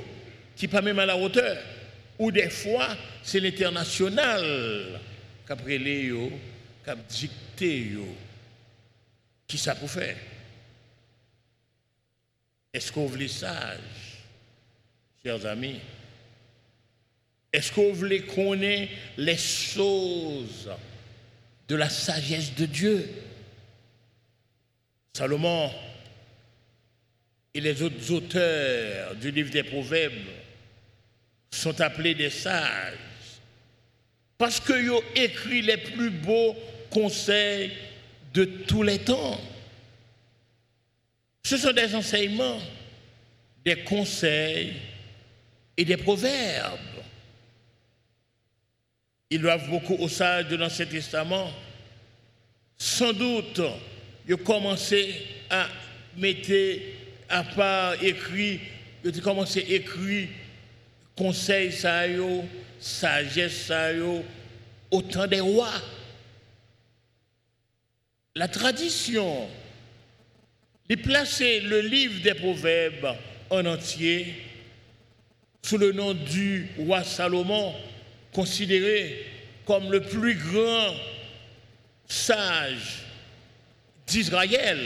qui 0.56 0.68
pas 0.68 0.82
même 0.82 1.00
à 1.00 1.06
la 1.06 1.16
hauteur. 1.18 1.58
Ou 2.18 2.32
des 2.32 2.50
fois 2.50 2.96
c'est 3.24 3.40
l'international 3.40 5.00
qui 5.46 5.52
a 5.52 5.56
prélé 5.56 6.06
yo 6.06 6.32
qui 6.84 6.90
a 6.90 6.96
dicté 6.96 7.80
yo. 7.94 8.08
Qui 9.48 9.58
ça 9.58 9.76
pour 9.76 9.90
faire 9.90 10.18
est-ce 12.74 12.90
qu'on 12.90 13.06
veut 13.06 13.28
sage 13.28 13.80
chers 15.22 15.46
amis? 15.46 15.80
Est-ce 17.54 17.72
que 17.72 17.82
vous 17.82 17.94
voulez 17.94 18.22
connaître 18.22 18.92
les 19.18 19.38
choses 19.38 20.70
de 21.68 21.76
la 21.76 21.90
sagesse 21.90 22.56
de 22.56 22.66
Dieu? 22.66 23.10
Salomon 25.14 25.72
et 27.54 27.60
les 27.60 27.82
autres 27.82 28.12
auteurs 28.12 29.16
du 29.16 29.32
livre 29.32 29.52
des 29.52 29.64
Proverbes 29.64 30.14
sont 31.52 31.82
appelés 31.82 32.16
des 32.16 32.30
sages 32.30 32.98
parce 34.38 34.60
qu'ils 34.60 34.90
ont 34.90 35.04
écrit 35.16 35.62
les 35.62 35.78
plus 35.78 36.10
beaux 36.10 36.56
conseils 36.90 37.72
de 38.34 38.46
tous 38.46 38.82
les 38.82 39.00
temps. 39.00 39.40
Ce 41.44 41.58
sont 41.58 41.74
des 41.74 41.94
enseignements, 41.94 42.60
des 43.66 43.84
conseils 43.84 44.74
et 45.76 45.84
des 45.84 45.98
proverbes 45.98 46.80
ils 49.32 49.42
doivent 49.42 49.70
beaucoup 49.70 49.96
aux 49.96 50.10
sages 50.10 50.50
de 50.50 50.58
l'Ancien 50.58 50.86
Testament. 50.86 51.50
Sans 52.78 53.14
doute, 53.14 53.62
ils 54.28 54.34
ont 54.34 54.38
commencé 54.38 55.16
à 55.50 55.68
mettre 56.18 56.52
à 57.30 57.44
part 57.44 58.04
écrit, 58.04 58.60
ils 59.06 59.18
ont 59.18 59.24
commencé 59.24 59.62
à 59.62 59.74
écrire 59.74 60.28
conseils, 61.16 61.72
sagesse, 62.80 63.72
autant 64.92 65.28
des 65.28 65.40
rois. 65.40 65.72
La 68.36 68.50
tradition 68.50 69.48
de 70.90 70.96
placer 70.96 71.62
le 71.62 71.80
livre 71.80 72.22
des 72.22 72.34
Proverbes 72.34 73.16
en 73.50 73.66
entier 73.66 74.36
sous 75.62 75.78
le 75.78 75.94
nom 75.94 76.14
du 76.14 76.68
roi 76.80 77.04
Salomon 77.04 77.74
considéré 78.34 79.26
comme 79.66 79.92
le 79.92 80.02
plus 80.02 80.36
grand 80.36 80.96
sage 82.08 83.04
d'Israël. 84.08 84.80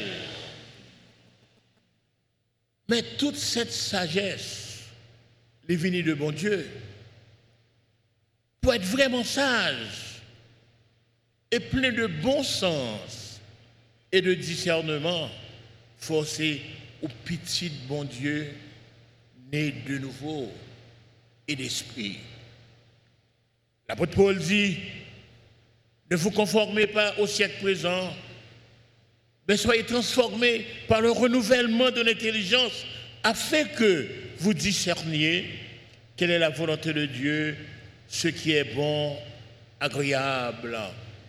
Mais 2.88 3.02
toute 3.18 3.36
cette 3.36 3.72
sagesse, 3.72 4.84
les 5.68 5.76
venue 5.76 6.04
de 6.04 6.14
bon 6.14 6.32
Dieu, 6.32 6.70
pour 8.62 8.74
être 8.74 8.86
vraiment 8.86 9.24
sage 9.24 10.22
et 11.52 11.60
plein 11.60 11.92
de 11.92 12.08
bon 12.08 12.44
sens 12.44 13.40
et 14.12 14.22
de 14.22 14.34
discernement, 14.34 15.30
forcé 15.98 16.62
au 17.02 17.08
petit 17.26 17.72
bon 17.88 18.04
Dieu 18.04 18.48
né 19.52 19.72
de 19.72 19.98
nouveau 19.98 20.52
et 21.48 21.56
d'esprit. 21.56 22.20
L'apôtre 23.88 24.16
Paul 24.16 24.38
dit, 24.38 24.78
ne 26.10 26.16
vous 26.16 26.32
conformez 26.32 26.88
pas 26.88 27.16
au 27.20 27.28
siècle 27.28 27.62
présent, 27.62 28.14
mais 29.48 29.58
soyez 29.58 29.84
transformés 29.84 30.66
par 30.88 31.02
le 31.02 31.12
renouvellement 31.12 31.92
de 31.92 32.02
l'intelligence 32.02 32.86
afin 33.24 33.64
que 33.66 34.08
vous 34.40 34.54
discerniez 34.54 35.50
quelle 36.16 36.32
est 36.32 36.40
la 36.40 36.50
volonté 36.50 36.94
de 36.94 37.06
Dieu, 37.06 37.56
ce 38.08 38.28
qui 38.28 38.52
est 38.52 38.76
bon, 38.76 39.18
agréable 39.80 40.78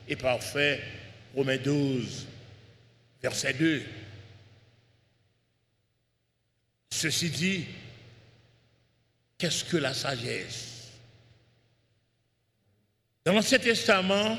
et 0.09 0.17
parfait. 0.17 0.83
Romains 1.35 1.59
12, 1.59 2.27
verset 3.23 3.55
2. 3.55 3.83
Ceci 6.91 7.29
dit, 7.29 7.65
qu'est-ce 9.37 9.65
que 9.65 9.77
la 9.77 9.93
sagesse? 9.93 10.76
Dans 13.27 13.33
l'Ancien 13.33 13.59
Testament, 13.59 14.39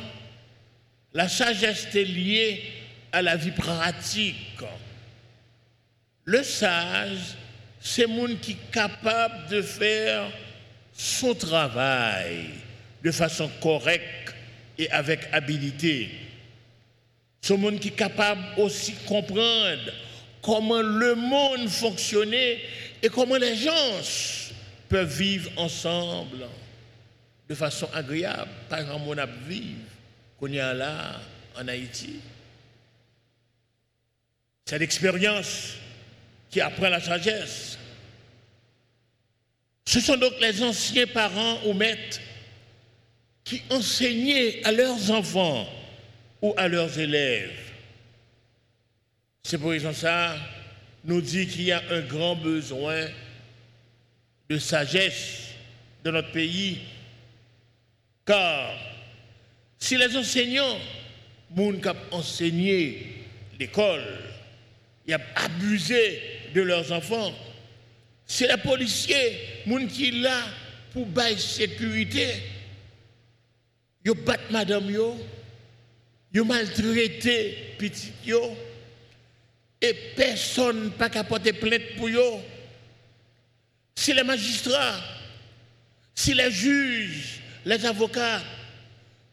la 1.13 1.27
sagesse 1.27 1.87
est 1.93 2.05
liée 2.05 2.63
à 3.11 3.21
la 3.21 3.35
vie 3.35 3.51
pratique. 3.51 4.63
Le 6.23 6.41
sage, 6.41 7.35
c'est 7.81 8.07
monde 8.07 8.39
qui 8.39 8.53
est 8.53 8.71
capable 8.71 9.49
de 9.49 9.61
faire 9.61 10.31
son 10.93 11.35
travail 11.35 12.45
de 13.03 13.11
façon 13.11 13.51
correcte 13.61 14.33
et 14.77 14.89
avec 14.89 15.27
habilité. 15.33 16.09
C'est 17.41 17.57
monde 17.57 17.79
qui 17.79 17.89
est 17.89 17.91
capable 17.91 18.41
aussi 18.57 18.93
de 18.93 19.05
comprendre 19.05 19.91
comment 20.41 20.81
le 20.81 21.13
monde 21.15 21.67
fonctionnait 21.67 22.59
et 23.03 23.09
comment 23.09 23.35
les 23.35 23.57
gens 23.57 23.99
peuvent 24.87 25.13
vivre 25.13 25.51
ensemble 25.57 26.47
de 27.47 27.55
façon 27.55 27.89
agréable, 27.93 28.49
par 28.69 28.79
exemple, 28.79 29.05
on 29.07 29.17
a 29.17 29.25
vivre 29.25 29.79
qu'on 30.39 30.47
y 30.47 30.59
a 30.59 30.73
là 30.73 31.19
en 31.55 31.67
Haïti. 31.67 32.19
Cette 34.65 34.81
expérience 34.81 35.75
qui 36.49 36.61
apprend 36.61 36.89
la 36.89 36.99
sagesse. 37.01 37.77
Ce 39.85 39.99
sont 39.99 40.17
donc 40.17 40.33
les 40.41 40.61
anciens 40.63 41.07
parents 41.07 41.59
ou 41.65 41.73
maîtres 41.73 42.19
qui 43.43 43.61
enseignaient 43.69 44.61
à 44.65 44.71
leurs 44.71 45.11
enfants 45.11 45.67
ou 46.41 46.53
à 46.57 46.67
leurs 46.67 46.99
élèves. 46.99 47.71
C'est 49.43 49.57
pour 49.57 49.71
raison 49.71 49.93
ça, 49.93 50.35
nous 51.05 51.21
dit 51.21 51.47
qu'il 51.47 51.63
y 51.63 51.71
a 51.71 51.81
un 51.89 52.01
grand 52.01 52.35
besoin 52.35 53.07
de 54.49 54.57
sagesse 54.57 55.51
dans 56.03 56.11
notre 56.11 56.31
pays. 56.33 56.81
Car 58.27 58.73
si 59.79 59.95
les 59.95 60.17
enseignants, 60.17 60.77
moun 61.49 61.79
qui 61.79 61.87
enseigné 62.11 63.23
l'école, 63.57 64.03
ils 65.07 65.15
ont 65.15 65.19
abusé 65.35 66.21
de 66.53 66.61
leurs 66.61 66.91
enfants, 66.91 67.33
c'est 68.25 68.49
les 68.49 68.61
policiers, 68.61 69.39
moun 69.65 69.87
qui 69.87 70.11
là 70.11 70.43
pour 70.91 71.05
bailler 71.05 71.37
sécurité, 71.37 72.27
ils 74.03 74.11
battent 74.11 74.51
madame 74.51 74.91
yo, 74.91 75.17
ils 76.33 76.43
maltraité 76.43 77.75
petit 77.77 78.11
yo, 78.25 78.57
et 79.81 79.93
personne 80.17 80.91
pas 80.91 81.09
qu'à 81.09 81.23
porter 81.23 81.53
plainte 81.53 81.95
pour 81.95 82.09
eux. 82.09 82.41
Si 83.95 84.11
les 84.11 84.23
magistrats, 84.23 84.99
si 86.13 86.33
les 86.33 86.51
juges, 86.51 87.41
les 87.67 87.85
avocats, 87.85 88.41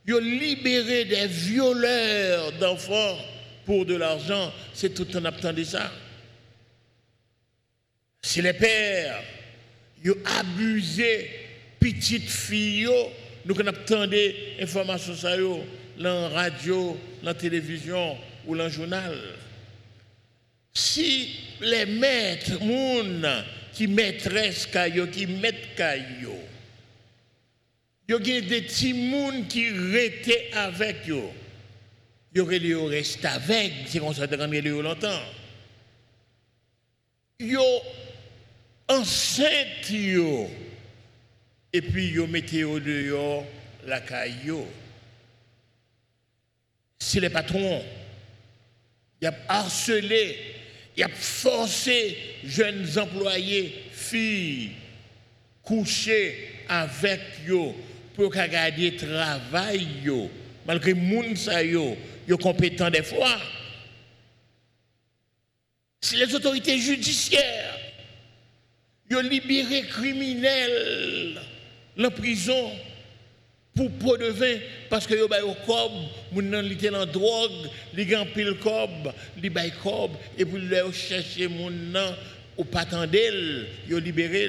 ils 0.06 0.12
ont 0.12 0.18
libéré 0.18 1.04
des 1.04 1.28
violeurs 1.28 2.50
d'enfants 2.58 3.16
pour 3.64 3.86
de 3.86 3.94
l'argent, 3.94 4.52
c'est 4.74 4.92
tout 4.92 5.16
en 5.16 5.24
attendant 5.24 5.64
ça. 5.64 5.90
Si 8.20 8.42
les 8.42 8.52
pères, 8.52 9.22
ils 10.04 10.10
ont 10.10 10.16
abusé 10.40 11.30
petites 11.78 12.28
filles, 12.28 12.88
nous 13.46 13.54
attendons 13.60 14.08
des 14.08 14.56
informations 14.60 15.14
ça 15.14 15.36
la 15.96 16.28
radio, 16.28 16.98
la 17.22 17.34
télévision 17.34 18.16
ou 18.46 18.56
dans 18.56 18.64
le 18.64 18.70
journal. 18.70 19.16
Si 20.72 21.36
les 21.60 21.86
maîtres, 21.86 22.60
moun, 22.60 23.24
qui 23.72 23.86
maîtresse 23.86 24.66
qui 25.12 25.26
mettent 25.26 25.76
kayo, 25.76 26.36
yo 28.08 28.18
gen 28.18 28.40
des 28.46 28.62
petits 28.62 28.92
moun 28.92 29.46
qui 29.48 29.70
rete 29.70 30.52
avec 30.52 31.06
yo, 31.06 31.32
yo 32.34 32.50
yo 32.50 32.86
reste 32.86 33.24
avec, 33.24 33.72
c'est 33.86 33.98
comme 33.98 34.14
ça 34.14 34.26
de 34.26 34.36
yo 34.36 34.82
longtemps. 34.82 35.22
Yo 37.40 37.64
enceinte 38.88 39.90
yo, 39.90 40.48
et 41.72 41.82
puis 41.82 42.08
yo 42.08 42.26
mette 42.26 42.52
yo 42.52 42.78
dehors 42.78 43.44
la 43.86 44.00
caillou. 44.00 44.66
Si 46.98 47.20
les 47.20 47.30
patrons, 47.30 47.84
y 49.20 49.26
a 49.26 49.34
harcelé 49.48 50.54
il 50.96 51.02
a 51.02 51.08
forcé 51.08 52.16
jeunes 52.44 52.86
employés, 52.98 53.74
filles, 53.90 54.72
coucher 55.62 56.50
avec 56.68 57.20
eux 57.48 57.72
pour 58.14 58.30
garder 58.30 58.96
travail 58.96 59.86
yo, 60.04 60.30
malgré 60.66 60.94
moun 60.94 61.36
sa 61.36 61.62
yo, 61.62 61.96
yo 62.28 62.38
compétent 62.38 62.90
des 62.90 63.02
fois. 63.02 63.38
Si 66.00 66.16
les 66.16 66.34
autorités 66.34 66.78
judiciaires 66.78 67.78
ont 69.12 69.20
libéré 69.20 69.82
criminels 69.82 71.40
en 71.98 72.10
prison 72.10 72.72
pour 73.74 73.90
pot 73.92 74.16
de 74.16 74.26
vin 74.26 74.58
parce 74.88 75.06
que 75.06 75.14
yo 75.14 75.28
bay 75.28 75.40
au 75.42 75.54
cob 75.66 75.92
moun 76.32 76.50
nan 76.50 76.66
li 76.66 76.76
en 76.90 77.06
drogue 77.06 77.70
li 77.94 78.04
gan 78.06 78.26
pile 78.34 78.54
cob 78.62 79.10
li 79.42 79.50
cob 79.82 80.12
et 80.38 80.44
puis 80.44 80.60
le 80.60 80.92
chercher 80.92 81.48
moun 81.48 81.92
nan 81.92 82.14
ou 82.56 82.64
pas 82.64 82.86
yo 83.88 83.98
libéré 83.98 84.48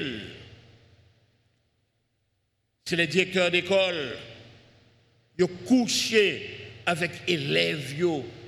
c'est 2.86 2.96
les 2.96 3.08
directeurs 3.08 3.50
d'école. 3.50 4.16
Yo 5.38 5.48
couché 5.68 6.50
avec 6.86 7.12
élèves 7.28 7.96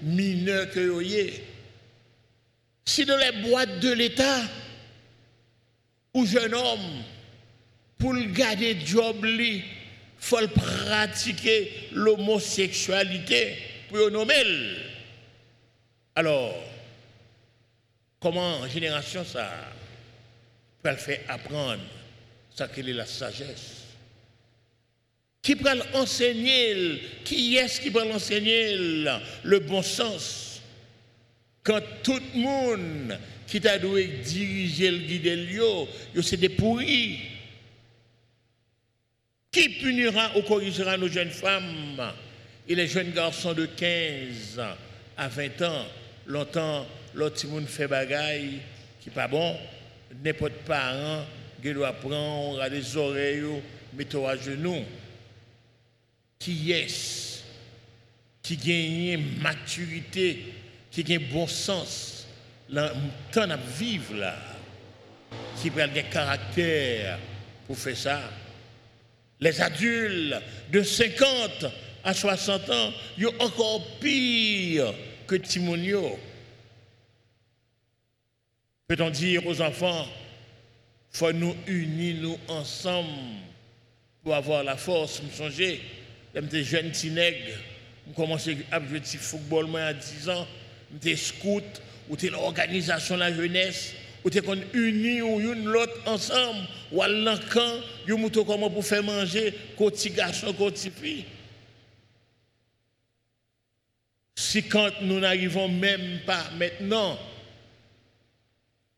mineurs 0.04 0.70
que 0.70 0.80
yo 0.80 1.02
si 2.86 3.04
dans 3.04 3.18
les 3.18 3.50
boîtes 3.50 3.80
de 3.82 3.92
l'État 3.92 4.42
ou 6.14 6.26
jeune 6.26 6.54
homme 6.54 7.04
pour 7.98 8.14
le 8.14 8.26
garder 8.26 8.78
job 8.86 9.26
li 9.26 9.64
faut 10.20 10.48
pratiquer 10.48 11.90
l'homosexualité 11.92 13.58
pour 13.90 14.10
nommer. 14.12 14.78
Alors, 16.16 16.56
comment 18.20 18.60
en 18.60 18.68
génération 18.68 19.26
ça 19.26 19.52
peut 20.82 20.92
le 20.92 20.96
faire 20.96 21.20
apprendre 21.28 21.84
ça 22.56 22.68
quelle 22.68 22.90
est 22.90 22.94
la 22.94 23.06
sagesse? 23.06 23.87
Qui 25.48 25.56
peut 25.56 25.70
l'enseigner 25.94 27.02
Qui 27.24 27.56
est-ce 27.56 27.80
qui 27.80 27.90
peut 27.90 28.06
l'enseigner 28.06 28.76
le 29.44 29.60
bon 29.60 29.82
sens? 29.82 30.62
Quand 31.64 31.80
tout 32.04 32.20
le 32.36 32.42
monde 32.42 33.18
qui 33.48 33.62
t'a 33.62 33.80
dû 33.80 33.88
diriger 34.26 34.92
le 34.92 34.98
guide, 34.98 36.22
c'est 36.22 36.36
des 36.36 36.50
pourris. 36.50 37.20
Qui 39.50 39.70
punira 39.70 40.38
ou 40.38 40.42
corrigera 40.42 40.98
nos 40.98 41.08
jeunes 41.08 41.30
femmes 41.30 42.12
et 42.68 42.76
les 42.76 42.88
jeunes 42.88 43.12
garçons 43.12 43.54
de 43.54 43.68
15 43.68 44.62
à 45.16 45.30
20 45.30 45.62
ans? 45.62 45.86
Longtemps, 46.26 46.86
l'autre 47.16 47.48
monde 47.48 47.68
fait 47.68 47.88
bagaille 47.88 48.60
qui 49.00 49.10
pas 49.12 49.30
bon. 49.30 49.56
N'importe 50.22 50.56
parent 50.66 51.26
qui 51.64 51.72
doit 51.72 51.94
prendre 51.94 52.62
à 52.62 52.70
des 52.70 52.98
oreilles, 52.98 53.62
mettre 53.94 54.26
à 54.26 54.36
genoux. 54.36 54.84
Qui 56.40 56.72
est 56.72 56.88
qui 58.48 58.56
gagne 58.56 59.42
maturité, 59.42 60.54
qui 60.90 61.04
gagne 61.04 61.28
bon 61.30 61.48
sens, 61.48 62.26
le 62.70 62.82
à 62.82 63.58
vivre 63.58 64.16
là, 64.16 64.38
qui 65.62 65.70
prend 65.70 65.88
des 65.88 66.04
caractères 66.04 67.20
pour 67.66 67.78
faire 67.78 67.98
ça. 67.98 68.22
Les 69.42 69.60
adultes 69.60 70.36
de 70.72 70.82
50 70.82 71.66
à 72.06 72.14
60 72.14 72.70
ans, 72.70 72.94
ils 73.18 73.26
sont 73.26 73.34
encore 73.42 74.00
pire 74.00 74.94
que 75.28 75.36
Timonio. 75.36 76.18
Peut-on 78.88 79.10
dire 79.10 79.46
aux 79.46 79.60
enfants, 79.62 80.08
faut 81.12 81.34
nous 81.34 81.56
unir 81.68 82.16
nous 82.22 82.40
ensemble 82.48 83.10
pour 84.24 84.34
avoir 84.34 84.64
la 84.64 84.78
force, 84.78 85.22
me 85.22 85.30
songer, 85.32 85.82
des 86.46 86.64
jeunes 86.64 86.92
tinègres, 86.92 87.58
je 88.08 88.14
commencé 88.14 88.58
à 88.72 88.80
jouer 88.80 89.00
au 89.00 89.18
football 89.18 89.76
à 89.76 89.94
10 89.94 90.30
ans, 90.30 90.48
j'étais 90.94 91.16
scout, 91.16 91.64
ou 92.10 92.16
l'organisation 92.30 93.16
de 93.16 93.22
la 93.22 93.34
jeunesse, 93.34 93.94
ou 94.24 94.30
t'es 94.30 94.42
qu'on 94.42 94.60
uni 94.74 95.22
ou 95.22 95.40
une 95.40 95.66
l'autre 95.66 96.00
ensemble. 96.06 96.68
Ou 96.92 97.02
à 97.02 97.08
l'encan 97.08 97.80
mouto 98.08 98.46
comment 98.46 98.70
pour 98.70 98.86
faire 98.86 99.04
manger 99.04 99.54
côté 99.78 100.10
garçon 100.10 100.54
côté 100.54 100.90
fille. 100.90 101.26
Si 104.36 104.64
quand 104.64 105.02
nous 105.02 105.20
n'arrivons 105.20 105.68
même 105.68 106.20
pas 106.26 106.50
maintenant 106.58 107.18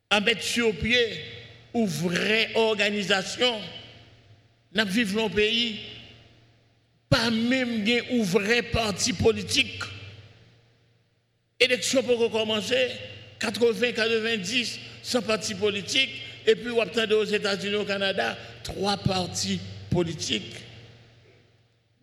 à 0.10 0.19
mettre 0.19 0.43
sur 0.43 0.75
pied 0.75 1.23
une 1.73 1.86
vraie 1.86 2.52
organisation 2.56 3.60
nous 4.73 4.86
vivons 4.86 5.30
dans 5.30 5.36
pays 5.36 5.80
pas 7.09 7.29
même 7.31 7.85
un 7.87 8.23
vrai 8.23 8.61
parti 8.61 9.13
politique 9.13 9.81
élection 11.59 12.01
pour 12.03 12.19
recommencer 12.19 12.89
80 13.39 13.91
90 13.93 14.79
sans 15.01 15.21
parti 15.21 15.55
politique, 15.55 16.09
et 16.45 16.55
puis 16.55 16.69
vous 16.69 16.81
attendez 16.81 17.13
aux 17.13 17.25
États-Unis, 17.25 17.75
au 17.75 17.85
Canada, 17.85 18.37
trois 18.63 18.97
partis 18.97 19.59
politiques. 19.89 20.55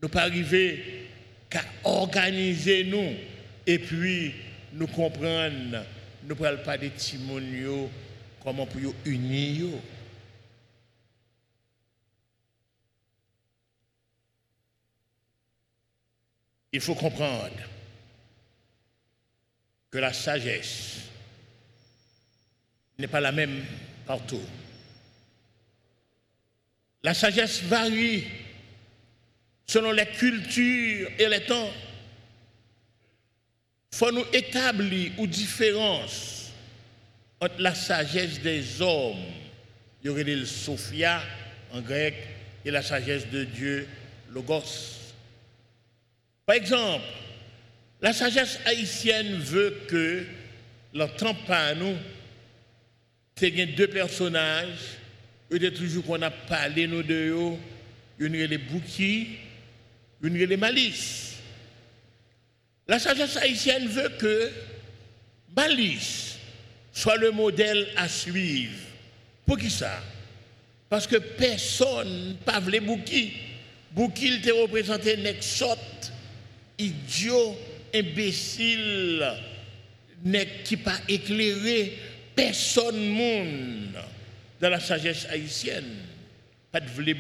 Nous 0.02 0.08
pas 0.08 0.22
arriver 0.22 1.06
qu'à 1.48 1.62
organiser 1.84 2.84
nous, 2.84 3.14
et 3.66 3.78
puis 3.78 4.32
nous 4.72 4.86
comprendre, 4.86 5.84
nous 6.22 6.28
ne 6.28 6.34
parlons 6.34 6.62
pas 6.64 6.76
des 6.78 6.90
timoniaux, 6.90 7.90
comment 8.42 8.66
pour 8.66 8.80
unir. 9.04 9.66
Il 16.76 16.82
faut 16.82 16.94
comprendre 16.94 17.56
que 19.90 19.96
la 19.96 20.12
sagesse 20.12 20.96
n'est 22.98 23.08
pas 23.08 23.20
la 23.20 23.32
même 23.32 23.64
partout. 24.04 24.42
La 27.02 27.14
sagesse 27.14 27.62
varie 27.62 28.24
selon 29.66 29.90
les 29.92 30.04
cultures 30.04 31.08
et 31.18 31.28
les 31.30 31.46
temps. 31.46 31.70
Il 33.92 33.96
faut 33.96 34.12
nous 34.12 34.26
établir 34.34 35.12
une 35.16 35.26
différence 35.28 36.50
entre 37.40 37.58
la 37.58 37.74
sagesse 37.74 38.42
des 38.42 38.82
hommes, 38.82 39.24
il 40.04 40.46
Sophia 40.46 41.22
en 41.72 41.80
grec, 41.80 42.16
et 42.66 42.70
la 42.70 42.82
sagesse 42.82 43.26
de 43.30 43.44
Dieu, 43.44 43.88
Logos. 44.28 44.95
Par 46.46 46.54
exemple, 46.54 47.04
la 48.00 48.12
sagesse 48.12 48.60
haïtienne 48.66 49.36
veut 49.38 49.82
que 49.88 50.24
l'entend 50.94 51.34
pas 51.34 51.74
nous, 51.74 51.96
c'est 53.36 53.50
deux 53.50 53.88
personnages, 53.88 54.96
eux 55.52 55.72
toujours 55.72 56.04
qu'on 56.04 56.22
a 56.22 56.30
parlé 56.30 56.86
nous 56.86 57.02
deux, 57.02 57.34
une 58.20 58.32
les 58.32 58.58
bouquets, 58.58 59.26
une 60.22 60.38
les 60.38 60.56
malice. 60.56 61.34
La 62.86 63.00
sagesse 63.00 63.36
haïtienne 63.38 63.88
veut 63.88 64.10
que 64.10 64.52
malice 65.56 66.36
soit 66.92 67.16
le 67.16 67.32
modèle 67.32 67.88
à 67.96 68.08
suivre. 68.08 68.78
Pour 69.44 69.58
qui 69.58 69.68
ça? 69.68 70.00
Parce 70.88 71.08
que 71.08 71.16
personne 71.16 72.36
pas 72.44 72.60
voulu 72.60 72.80
Bouki. 72.80 73.32
Bouki, 73.90 74.40
il 74.44 74.52
représenté 74.52 75.16
nexot, 75.16 75.76
idiot, 76.78 77.56
imbécile, 77.94 79.26
qui 80.64 80.76
pas 80.76 80.98
éclairé, 81.08 81.98
personne 82.34 83.08
monde 83.08 83.98
dans 84.60 84.70
la 84.70 84.80
sagesse 84.80 85.26
haïtienne. 85.30 85.96
Pas 86.72 86.80
de 86.80 86.88
vle. 86.88 87.14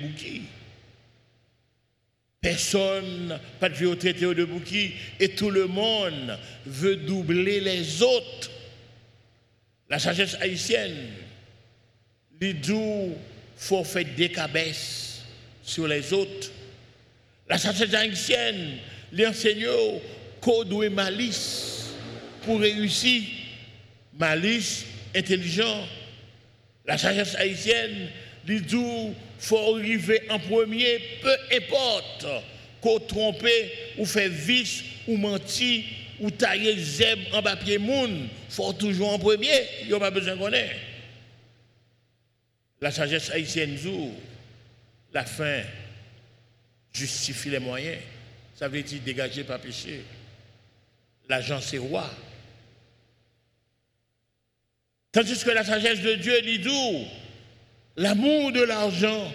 Personne, 2.40 3.40
pas 3.58 3.68
de 3.68 3.74
vieux 3.74 3.96
traité 3.96 4.20
de 4.20 4.44
Bouki, 4.44 4.92
et 5.18 5.30
tout 5.30 5.50
le 5.50 5.66
monde 5.66 6.38
veut 6.64 6.96
doubler 6.96 7.60
les 7.60 8.02
autres. 8.02 8.50
La 9.88 9.98
sagesse 9.98 10.36
haïtienne, 10.40 11.08
il 12.40 12.54
faut 13.56 13.84
faire 13.84 14.04
des 14.16 14.30
cabesses 14.30 15.22
sur 15.62 15.88
les 15.88 16.12
autres. 16.12 16.50
La 17.48 17.58
sagesse 17.58 17.94
haïtienne, 17.94 18.78
l'enseigne 19.12 19.66
code 20.40 20.72
et 20.82 20.88
malice 20.88 21.90
pour 22.42 22.60
réussir. 22.60 23.22
Malice, 24.18 24.86
intelligent. 25.14 25.86
La 26.86 26.96
sagesse 26.96 27.34
haïtienne, 27.34 28.08
il 28.48 28.62
faut 29.38 29.76
arriver 29.76 30.22
en 30.30 30.38
premier, 30.38 31.00
peu 31.20 31.36
importe 31.54 32.26
qu'on 32.80 33.00
trompe 33.00 33.46
ou 33.98 34.06
fait 34.06 34.28
vice 34.28 34.84
ou 35.08 35.16
menti 35.16 35.84
ou 36.20 36.30
tailler 36.30 36.78
zèbre 36.78 37.36
en 37.36 37.42
papier 37.42 37.78
moun, 37.78 38.28
faut 38.48 38.72
toujours 38.72 39.12
en 39.12 39.18
premier, 39.18 39.66
il 39.82 39.88
n'y 39.88 39.94
a 39.94 39.98
pas 39.98 40.10
besoin 40.10 40.36
qu'on 40.36 40.52
ait. 40.52 40.76
La 42.80 42.90
sagesse 42.90 43.30
haïtienne 43.30 43.76
la 45.12 45.24
fin 45.24 45.62
justifie 46.92 47.50
les 47.50 47.58
moyens. 47.58 47.98
Ça 48.56 48.68
veut 48.68 48.82
dire 48.82 49.02
dégager 49.02 49.44
par 49.44 49.60
péché. 49.60 50.02
L'agent 51.28 51.60
c'est 51.60 51.78
roi. 51.78 52.10
Tandis 55.12 55.44
que 55.44 55.50
la 55.50 55.64
sagesse 55.64 56.00
de 56.00 56.14
Dieu 56.14 56.42
dit 56.42 56.58
d'où? 56.58 57.04
L'amour 57.96 58.52
de 58.52 58.62
l'argent 58.62 59.32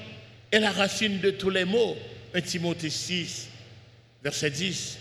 est 0.51 0.59
la 0.59 0.71
racine 0.71 1.19
de 1.19 1.31
tous 1.31 1.49
les 1.49 1.65
maux. 1.65 1.95
1 2.33 2.41
Timothée 2.41 2.89
6, 2.89 3.49
verset 4.23 4.51
10. 4.51 4.97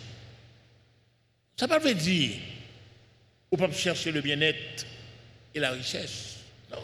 Ça 1.56 1.66
ne 1.66 1.72
veut 1.72 1.80
pas 1.80 1.94
dire 1.94 2.32
on 3.52 3.56
peut 3.56 3.72
chercher 3.72 4.12
le 4.12 4.20
bien-être 4.20 4.86
et 5.54 5.60
la 5.60 5.72
richesse. 5.72 6.36
Non, 6.70 6.78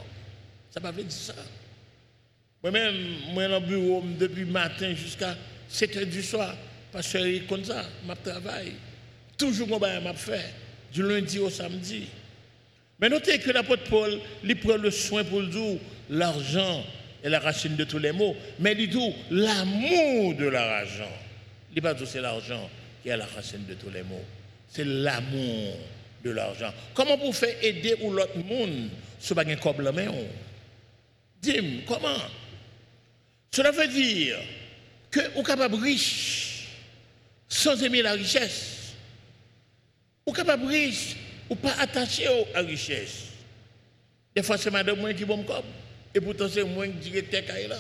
ça 0.71 0.81
ne 0.81 0.87
veut 0.87 0.93
pas 0.93 1.03
dire 1.03 1.13
ça. 1.13 1.35
Moi-même, 2.63 2.97
moi, 3.33 3.47
dans 3.47 3.61
le 3.61 3.67
bureau, 3.67 4.03
depuis 4.19 4.45
matin 4.45 4.95
jusqu'à 4.95 5.37
7 5.69 5.97
h 5.97 6.05
du 6.07 6.23
soir, 6.23 6.57
parce 6.93 7.13
que 7.13 7.39
comme 7.49 7.65
ça, 7.65 7.85
je 8.09 8.31
travaille. 8.31 8.73
Toujours, 9.37 9.69
je 9.69 10.13
fait, 10.15 10.55
du 10.93 11.03
lundi 11.03 11.39
au 11.39 11.51
samedi. 11.51 12.07
Mais 12.99 13.09
notez 13.09 13.39
que 13.39 13.51
l'apôtre 13.51 13.85
Paul, 13.91 14.19
il 14.43 14.57
prend 14.57 14.77
le 14.77 14.91
soin 14.91 15.23
pour 15.25 15.41
le 15.41 15.49
dire, 15.49 15.79
l'argent 16.09 16.85
est 17.23 17.29
la 17.29 17.41
racine 17.41 17.77
de 17.77 17.85
tous 17.85 17.99
les 17.99 18.13
maux, 18.13 18.35
mais 18.59 18.75
il 18.79 18.89
dit 18.89 19.13
l'amour 19.31 20.35
de 20.35 20.47
l'argent. 20.47 21.13
Il 21.75 21.83
pas 21.83 21.95
c'est 22.07 22.21
l'argent 22.21 22.71
qui 23.03 23.11
est 23.11 23.17
la 23.17 23.27
racine 23.27 23.67
de 23.69 23.75
tous 23.75 23.91
les 23.91 24.03
maux. 24.03 24.25
C'est 24.69 24.87
l'amour 24.87 25.77
de 26.25 26.31
l'argent. 26.31 26.73
Comment 26.95 27.19
vous 27.19 27.33
faites 27.33 27.63
aider 27.63 27.97
ou 28.01 28.11
l'autre 28.11 28.39
monde 28.39 28.89
ce 29.19 29.35
un 29.39 29.57
comme 29.57 29.83
la 29.83 29.93
main? 29.93 30.11
Dis-moi, 31.43 31.83
comment? 31.87 32.23
Cela 33.55 33.71
veut 33.71 33.89
dire 33.89 34.39
que 35.11 35.21
vous 35.35 35.41
êtes 35.41 35.47
capable 35.47 35.77
riche 35.77 36.36
sans 37.49 37.83
aimer 37.83 38.03
la 38.03 38.13
richesse. 38.13 38.93
Êtes 40.27 40.35
capable 40.35 40.67
riche 40.67 41.17
ou 41.49 41.55
pas 41.55 41.75
attaché 41.79 42.27
à 42.55 42.63
la 42.63 42.69
richesse. 42.69 43.27
Des 44.35 44.43
fois, 44.43 44.59
c'est 44.59 44.71
madame 44.71 44.99
moi 44.99 45.15
qui 45.15 45.25
bon 45.25 45.43
comme. 45.45 45.65
Et 46.15 46.21
pourtant, 46.21 46.49
c'est 46.49 46.65
moi 46.65 46.87
qui 46.89 47.11
directeur 47.11 47.43
là. 47.69 47.79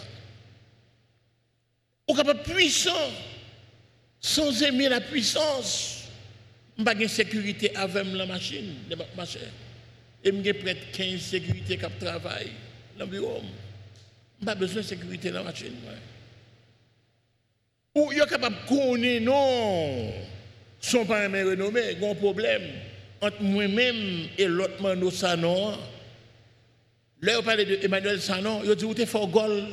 Ou 2.08 2.14
capable 2.14 2.42
puissant, 2.42 3.10
sans 4.20 4.62
aimer 4.62 4.88
la 4.88 5.00
puissance. 5.00 6.04
Je 6.76 6.82
n'ai 6.82 6.84
pas 6.84 6.94
de 6.94 7.06
sécurité 7.06 7.74
avec 7.74 8.06
la 8.12 8.26
machine, 8.26 8.74
ma. 9.16 9.24
Et 10.24 10.32
je 10.32 10.52
près 10.52 10.74
de 10.74 10.80
15 10.92 11.20
sécurités 11.20 11.78
qui 11.78 12.04
travaillent 12.04 12.52
dans 12.98 13.04
le 13.04 13.10
bureau. 13.10 13.40
Je 14.38 14.44
n'ai 14.44 14.46
pas 14.46 14.54
besoin 14.54 14.82
de 14.82 14.86
sécurité 14.86 15.30
dans 15.30 15.38
la 15.38 15.50
machine. 15.50 15.72
Ou 17.96 18.12
est 18.12 18.28
capable 18.28 18.56
connaître, 18.68 19.24
non, 19.24 20.12
son 20.80 21.06
pas 21.06 21.24
un 21.24 21.30
renommé, 21.30 21.96
un 22.02 22.14
problème 22.14 22.60
entre 23.22 23.42
moi-même 23.42 24.28
et 24.36 24.44
l'autre 24.44 24.82
Mano 24.82 25.10
Sanon. 25.10 25.78
Là, 27.22 27.38
on 27.38 27.42
parlait 27.42 27.64
de 27.64 27.78
Emmanuel 27.82 28.20
Sanon, 28.20 28.60
il 28.62 28.74
dit, 28.74 28.84
vous 28.84 28.92
êtes 28.92 29.08
fort 29.08 29.28
gol 29.28 29.64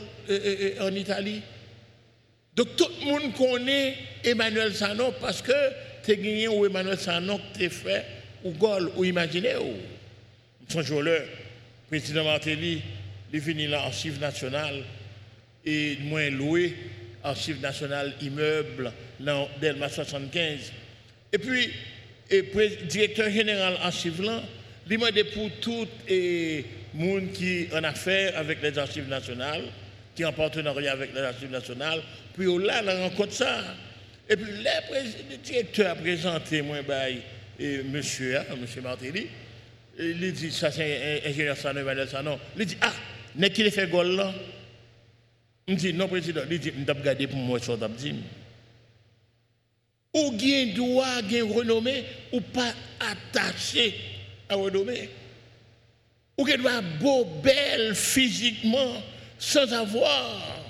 en 0.80 0.96
Italie? 0.96 1.42
Donc 2.56 2.78
tout 2.78 2.88
le 3.02 3.06
monde 3.08 3.34
connaît 3.34 3.96
Emmanuel 4.24 4.74
Sanon 4.74 5.14
parce 5.20 5.42
que 5.42 5.52
tu 6.06 6.12
as 6.12 6.16
gagné 6.16 6.48
ou 6.48 6.66
Emmanuel 6.66 6.98
Sanon 6.98 7.38
que 7.38 7.60
tu 7.60 7.70
fait 7.70 8.06
ou 8.46 8.52
gol 8.52 8.90
ou 8.96 9.04
imaginé. 9.04 9.58
Ou. 9.58 9.74
Son 10.70 10.82
jour 10.82 11.02
le 11.02 11.24
président 11.90 12.24
Martelly, 12.24 12.82
il 13.34 13.36
est 13.36 13.40
venu 13.40 13.68
là, 13.68 13.82
Archive 13.82 14.18
nationale, 14.22 14.82
et 15.66 15.98
moi 16.04 16.30
loué, 16.30 16.74
Archive 17.24 17.62
nationale 17.62 18.14
immeuble, 18.22 18.92
dans 19.20 19.50
Delma 19.62 19.90
75. 19.90 20.72
Et 21.32 21.38
puis, 21.38 21.72
le 22.30 22.86
directeur 22.86 23.30
général 23.30 23.78
archive 23.82 24.22
là, 24.22 24.42
il 24.90 25.00
m'a 25.00 25.08
pour 25.34 25.50
tout 25.62 25.88
le 26.10 26.64
monde 26.94 27.32
qui 27.32 27.68
en 27.74 27.84
affaire 27.84 28.38
avec 28.38 28.62
les 28.62 28.78
archives 28.78 29.08
nationales, 29.08 29.64
qui 30.16 30.26
en 30.26 30.34
partenariat 30.34 30.92
avec 30.92 31.14
les 31.14 31.22
archives 31.22 31.52
nationales, 31.52 32.02
puis 32.36 32.46
là, 32.66 32.82
la 32.82 32.96
rencontre 33.00 33.34
ça. 33.34 33.64
Et 34.30 34.36
puis 34.36 34.46
le 34.52 35.38
directeur 35.38 35.92
a 35.92 35.96
présenté 35.96 36.62
moi, 36.62 36.78
et 37.60 37.84
monsieur, 37.84 38.40
monsieur 38.60 38.82
Martelly, 38.82 39.28
il 39.98 40.34
dit, 40.34 40.52
ça 40.52 40.72
c'est 40.72 41.22
un 41.26 41.30
ingénieur 41.30 41.56
Sanon, 41.58 41.82
Emmanuel 41.82 42.10
Sanon. 42.10 42.40
Il 42.58 42.66
dit, 42.66 42.78
ah, 42.82 42.94
n'est-ce 43.36 43.54
qu'il 43.54 43.72
fait 43.72 43.88
gol 43.88 44.16
là? 44.16 44.34
Il 45.68 45.76
dit, 45.76 45.94
non, 45.94 46.08
président, 46.08 46.42
il 46.50 46.60
dit, 46.60 46.72
je 46.78 46.84
vais 46.84 46.92
regarder 46.92 47.28
pour 47.28 47.40
moi, 47.40 47.60
ça, 47.60 47.78
dit 47.98 48.16
ou 50.14 50.32
bien 50.32 50.68
droit, 50.68 51.22
bien 51.24 51.44
renommé, 51.44 52.04
ou 52.32 52.40
pas 52.40 52.74
attaché 53.00 53.96
à 54.48 54.56
renommée. 54.56 55.10
Ou 56.38 56.46
bien 56.46 56.58
doit 56.58 56.82
beau, 56.82 57.26
belle 57.44 57.96
physiquement, 57.96 59.02
sans 59.40 59.72
avoir 59.74 60.64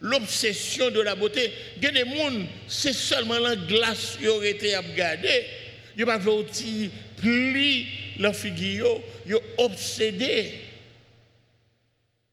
l'obsession 0.00 0.90
de 0.90 1.00
la 1.00 1.14
beauté. 1.14 1.52
Il 1.76 1.84
y 1.84 1.86
a 1.86 1.90
des 1.92 2.00
gens, 2.00 2.32
c'est 2.66 2.92
seulement 2.92 3.38
la 3.38 3.56
glace 3.56 4.16
qui 4.18 4.28
aurait 4.28 4.50
été 4.50 4.74
à 4.74 4.80
regarder. 4.80 5.44
Il 5.96 6.04
n'y 6.04 6.10
a 6.10 6.18
pas 6.18 6.18
de 6.18 6.90
pli 7.16 7.86
leur 8.18 8.34
figure, 8.34 9.00
ils 9.26 9.32
sont 9.32 9.42
obsédés. 9.58 10.54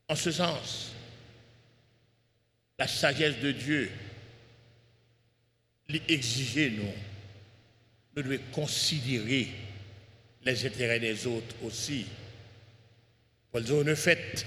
En 0.08 0.16
ce 0.16 0.32
sens, 0.32 0.92
la 2.78 2.88
sagesse 2.88 3.40
de 3.40 3.52
Dieu 3.52 3.92
exiger, 6.08 6.72
nous, 6.72 6.92
nous 8.16 8.24
devons 8.24 8.42
considérer 8.52 9.48
les 10.44 10.66
intérêts 10.66 11.00
des 11.00 11.28
autres 11.28 11.56
aussi. 11.64 12.06
Paul 13.52 13.64
ne 13.84 13.96
faites, 13.96 14.46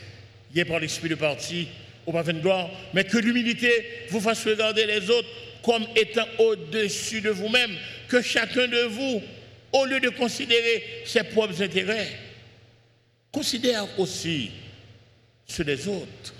y 0.54 0.64
par 0.64 0.80
l'esprit 0.80 1.08
de 1.08 1.14
parti, 1.14 1.68
au 2.06 2.12
de 2.12 2.32
gloire, 2.32 2.70
mais 2.94 3.04
que 3.04 3.18
l'humilité 3.18 3.70
vous 4.10 4.20
fasse 4.20 4.46
regarder 4.46 4.86
les 4.86 5.10
autres 5.10 5.28
comme 5.62 5.86
étant 5.96 6.26
au-dessus 6.38 7.20
de 7.20 7.30
vous-même, 7.30 7.76
que 8.08 8.22
chacun 8.22 8.66
de 8.66 8.82
vous, 8.84 9.22
au 9.72 9.84
lieu 9.84 10.00
de 10.00 10.08
considérer 10.08 11.02
ses 11.04 11.24
propres 11.24 11.60
intérêts, 11.62 12.08
considère 13.30 13.86
aussi 13.98 14.50
ceux 15.46 15.64
des 15.64 15.86
autres, 15.88 16.34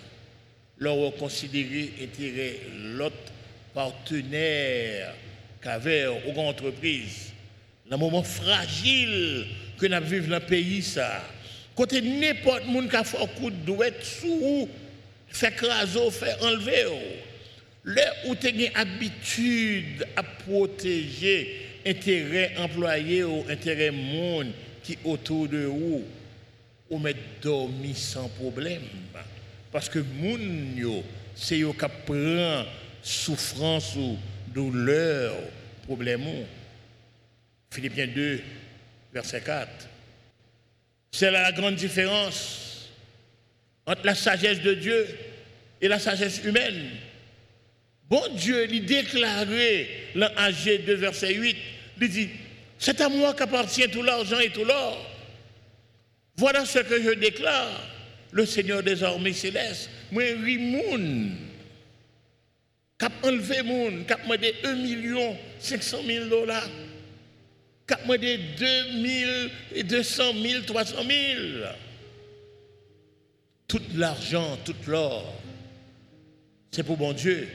leur 0.79 1.15
considérer 1.17 1.93
intérêt 2.03 2.61
l'autre 2.95 3.33
partenaire 3.75 5.15
qu'avait 5.63 6.07
aux 6.07 6.33
grandes 6.33 6.55
entreprises, 6.55 7.33
le 7.91 7.97
moment 7.97 8.23
fragile 8.23 9.47
que 9.79 9.87
nous 9.87 10.07
vivons 10.07 10.29
dans 10.29 10.39
le 10.39 10.47
pays, 10.47 10.83
ça. 10.83 11.23
Côté 11.75 12.01
n'importe 12.01 12.65
qui 12.65 12.97
a 12.97 13.05
fait 13.05 13.23
un 13.23 13.27
coup 13.27 13.51
de 13.51 13.57
douette 13.57 14.05
sous 14.05 14.69
fait 15.29 15.55
craser, 15.55 16.11
fait 16.11 16.37
enlever. 16.43 16.87
Là 17.85 18.13
où 18.27 18.35
tu 18.35 18.49
as 18.49 18.81
habitude 18.81 20.07
à 20.17 20.23
protéger 20.23 21.69
intérêt 21.87 22.55
employé 22.59 23.25
ou 23.25 23.45
intérêt 23.49 23.91
monde 23.91 24.53
qui 24.83 24.99
autour 25.05 25.49
de 25.49 25.65
vous, 25.65 26.05
ou 26.91 26.99
mettre 26.99 27.21
dormir 27.43 27.97
sans 27.97 28.29
problème. 28.29 28.83
Parce 29.73 29.89
que 29.89 29.99
moun 29.99 30.77
c'est 31.35 31.61
eux 31.61 31.73
qui 31.73 32.69
souffrance 33.03 33.95
ou 33.97 34.19
douleur, 34.49 35.35
problème. 35.85 36.25
Philippiens 37.71 38.09
2, 38.09 38.41
verset 39.13 39.43
4. 39.43 39.69
C'est 41.13 41.31
la 41.31 41.53
grande 41.53 41.77
différence 41.77 42.91
entre 43.87 44.05
la 44.05 44.15
sagesse 44.15 44.61
de 44.61 44.75
Dieu 44.75 45.07
et 45.81 45.89
la 45.89 45.99
sagesse 45.99 46.43
humaine. 46.45 46.91
Bon 48.09 48.23
Dieu, 48.35 48.67
il 48.71 48.87
déclaré 48.87 49.89
dans 50.15 50.31
AG 50.37 50.85
2, 50.87 50.95
verset 50.95 51.35
8, 51.35 51.57
il 52.01 52.09
dit, 52.09 52.29
c'est 52.79 53.01
à 53.01 53.09
moi 53.09 53.35
qu'appartient 53.35 53.89
tout 53.91 54.03
l'argent 54.03 54.39
et 54.39 54.51
tout 54.51 54.65
l'or. 54.65 55.05
Voilà 56.37 56.65
ce 56.65 56.79
que 56.79 57.03
je 57.03 57.11
déclare, 57.11 57.83
le 58.33 58.47
Seigneur 58.47 58.83
des 58.83 59.03
armées 59.03 59.33
célestes. 59.33 59.91
Moi, 60.11 60.25
Rimoun, 60.45 61.37
cap 62.99 63.13
enlevé 63.23 63.63
moun, 63.63 64.05
cap 64.05 64.23
demandé 64.23 64.55
1 64.65 64.75
million 64.75 65.37
500 65.61 65.99
000 66.07 66.27
dollars, 66.27 66.69
cap 67.87 68.03
demandé 68.03 68.39
2 68.59 69.83
200 69.83 70.23
000, 70.43 70.63
300 70.67 70.97
000. 70.97 71.09
Tout 73.67 73.83
l'argent, 73.97 74.59
tout 74.65 74.75
l'or, 74.87 75.41
c'est 76.71 76.83
pour 76.83 76.97
bon 76.97 77.13
Dieu. 77.13 77.49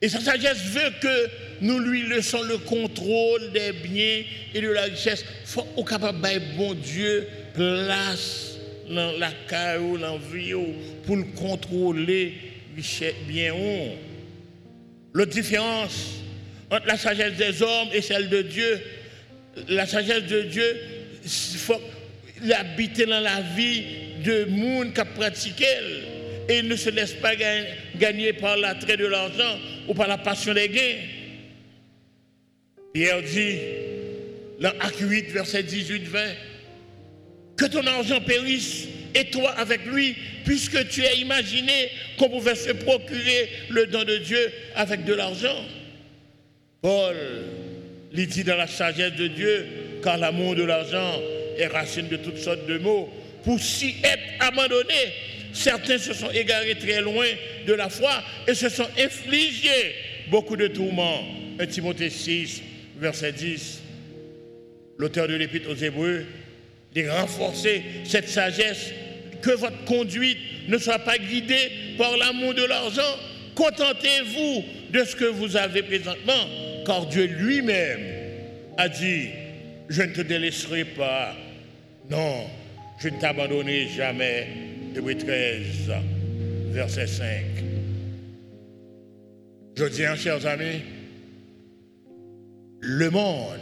Et 0.00 0.08
sa 0.08 0.20
sagesse 0.20 0.62
veut 0.62 0.92
que 1.00 1.30
nous 1.62 1.78
lui 1.78 2.06
laissons 2.06 2.42
le 2.42 2.58
contrôle 2.58 3.52
des 3.52 3.72
biens 3.72 4.24
et 4.54 4.60
de 4.60 4.68
la 4.68 4.82
richesse. 4.82 5.24
Il 5.42 5.46
faut 5.46 5.66
être 5.76 5.88
capable 5.88 6.20
bon 6.56 6.74
Dieu 6.74 7.26
place 7.54 8.55
dans 8.88 9.12
la 9.18 9.30
carrière, 9.48 9.98
dans 9.98 10.14
la 10.14 10.56
pour 11.04 11.16
le 11.16 11.24
contrôler 11.36 12.34
bien. 13.26 13.54
La 15.14 15.26
différence 15.26 16.20
entre 16.70 16.86
la 16.86 16.96
sagesse 16.96 17.34
des 17.34 17.62
hommes 17.62 17.88
et 17.92 18.02
celle 18.02 18.28
de 18.28 18.42
Dieu, 18.42 18.80
la 19.68 19.86
sagesse 19.86 20.24
de 20.24 20.42
Dieu, 20.42 20.76
il 21.24 21.58
faut 21.58 21.80
l'habiter 22.42 23.06
dans 23.06 23.20
la 23.20 23.40
vie 23.40 23.82
de 24.24 24.44
monde 24.44 24.92
qui 24.92 25.00
a 25.00 25.04
pratiqué 25.04 25.66
et 26.48 26.62
ne 26.62 26.76
se 26.76 26.90
laisse 26.90 27.14
pas 27.14 27.34
gagner 27.96 28.32
par 28.34 28.56
l'attrait 28.56 28.96
de 28.96 29.06
l'argent 29.06 29.58
ou 29.88 29.94
par 29.94 30.08
la 30.08 30.18
passion 30.18 30.54
des 30.54 30.68
gains. 30.68 30.96
Pierre 32.92 33.22
dit, 33.22 33.58
dans 34.60 34.72
Acte 34.80 35.00
8, 35.00 35.30
verset 35.30 35.62
18-20, 35.62 36.00
que 37.56 37.64
ton 37.66 37.86
argent 37.86 38.20
périsse 38.20 38.86
et 39.14 39.24
toi 39.30 39.50
avec 39.52 39.86
lui, 39.86 40.14
puisque 40.44 40.88
tu 40.88 41.04
as 41.04 41.14
imaginé 41.14 41.90
qu'on 42.18 42.28
pouvait 42.28 42.54
se 42.54 42.70
procurer 42.70 43.48
le 43.70 43.86
don 43.86 44.04
de 44.04 44.18
Dieu 44.18 44.52
avec 44.74 45.04
de 45.04 45.14
l'argent. 45.14 45.64
Paul 46.82 47.16
lui 48.12 48.26
dit 48.26 48.44
dans 48.44 48.56
la 48.56 48.66
sagesse 48.66 49.14
de 49.14 49.26
Dieu, 49.26 49.66
car 50.02 50.18
l'amour 50.18 50.54
de 50.54 50.64
l'argent 50.64 51.20
est 51.58 51.66
racine 51.66 52.08
de 52.08 52.16
toutes 52.16 52.38
sortes 52.38 52.66
de 52.66 52.78
maux, 52.78 53.08
pour 53.42 53.60
s'y 53.60 53.94
être 54.02 54.22
abandonné, 54.40 54.94
certains 55.52 55.98
se 55.98 56.12
sont 56.12 56.30
égarés 56.30 56.74
très 56.74 57.00
loin 57.00 57.26
de 57.66 57.72
la 57.72 57.88
foi 57.88 58.22
et 58.46 58.54
se 58.54 58.68
sont 58.68 58.88
infligés 58.98 59.94
beaucoup 60.28 60.56
de 60.56 60.66
tourments. 60.66 61.24
1 61.58 61.66
Timothée 61.66 62.10
6, 62.10 62.62
verset 62.98 63.32
10. 63.32 63.80
L'auteur 64.98 65.28
de 65.28 65.34
l'Épître 65.34 65.70
aux 65.70 65.74
Hébreux 65.74 66.26
dit 66.96 67.08
renforcer 67.08 67.82
cette 68.04 68.28
sagesse, 68.28 68.90
que 69.42 69.50
votre 69.50 69.84
conduite 69.84 70.38
ne 70.68 70.78
soit 70.78 70.98
pas 70.98 71.18
guidée 71.18 71.70
par 71.98 72.16
l'amour 72.16 72.54
de 72.54 72.64
l'argent. 72.64 73.02
Contentez-vous 73.54 74.64
de 74.92 75.04
ce 75.04 75.14
que 75.14 75.26
vous 75.26 75.56
avez 75.56 75.82
présentement, 75.82 76.32
car 76.86 77.06
Dieu 77.06 77.26
lui-même 77.26 78.00
a 78.78 78.88
dit, 78.88 79.28
je 79.90 80.02
ne 80.02 80.12
te 80.12 80.22
délaisserai 80.22 80.84
pas. 80.84 81.36
Non, 82.10 82.46
je 82.98 83.08
ne 83.08 83.20
t'abandonnerai 83.20 83.88
jamais. 83.94 84.46
Hébreu 84.96 85.14
13, 85.14 85.92
verset 86.70 87.06
5. 87.06 87.26
Je 89.76 89.84
dis, 89.84 90.02
chers 90.22 90.46
amis, 90.46 90.80
le 92.80 93.10
monde 93.10 93.60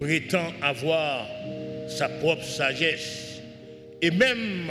prétend 0.00 0.52
avoir 0.62 1.26
sa 1.88 2.08
propre 2.08 2.44
sagesse 2.44 3.40
et 4.02 4.10
même 4.10 4.70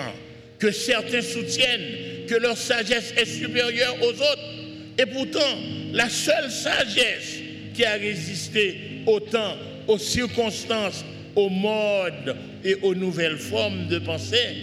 que 0.60 0.72
certains 0.72 1.22
soutiennent 1.22 2.26
que 2.28 2.36
leur 2.36 2.58
sagesse 2.58 3.14
est 3.18 3.26
supérieure 3.26 3.96
aux 4.02 4.14
autres. 4.14 4.54
Et 4.98 5.06
pourtant, 5.06 5.58
la 5.94 6.10
seule 6.10 6.52
sagesse 6.52 7.40
qui 7.74 7.84
a 7.86 7.94
résisté 7.94 8.78
au 9.08 9.20
temps, 9.20 9.56
aux 9.88 9.98
circonstances, 9.98 11.04
aux 11.36 11.50
modes 11.50 12.36
et 12.64 12.76
aux 12.82 12.94
nouvelles 12.94 13.38
formes 13.38 13.88
de 13.88 14.00
pensée, 14.00 14.56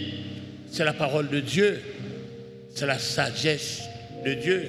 c'est 0.71 0.85
la 0.85 0.93
parole 0.93 1.29
de 1.29 1.39
Dieu, 1.39 1.81
c'est 2.73 2.85
la 2.85 2.99
sagesse 2.99 3.81
de 4.23 4.33
Dieu. 4.35 4.67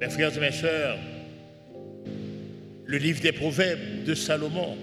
Mes 0.00 0.08
frères 0.08 0.36
et 0.36 0.40
mes 0.40 0.52
sœurs, 0.52 0.98
le 2.86 2.98
livre 2.98 3.20
des 3.20 3.32
Proverbes 3.32 4.04
de 4.04 4.14
Salomon 4.14 4.76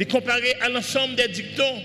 est 0.00 0.10
comparé 0.10 0.54
à 0.60 0.68
l'ensemble 0.68 1.14
des 1.14 1.28
dictons, 1.28 1.82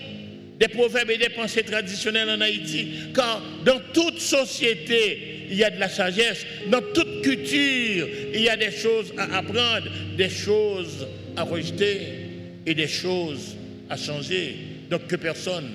des 0.59 0.69
proverbes 0.69 1.11
et 1.11 1.17
des 1.17 1.29
pensées 1.29 1.63
traditionnelles 1.63 2.29
en 2.29 2.41
Haïti, 2.41 2.87
car 3.13 3.41
dans 3.65 3.81
toute 3.93 4.19
société, 4.19 5.47
il 5.49 5.57
y 5.57 5.63
a 5.63 5.69
de 5.69 5.79
la 5.79 5.89
sagesse, 5.89 6.45
dans 6.69 6.81
toute 6.93 7.21
culture, 7.21 8.07
il 8.33 8.41
y 8.41 8.49
a 8.49 8.55
des 8.55 8.71
choses 8.71 9.13
à 9.17 9.37
apprendre, 9.37 9.87
des 10.17 10.29
choses 10.29 11.07
à 11.35 11.43
rejeter 11.43 11.99
et 12.65 12.73
des 12.73 12.87
choses 12.87 13.55
à 13.89 13.97
changer. 13.97 14.55
Donc 14.89 15.07
que 15.07 15.15
personne 15.17 15.69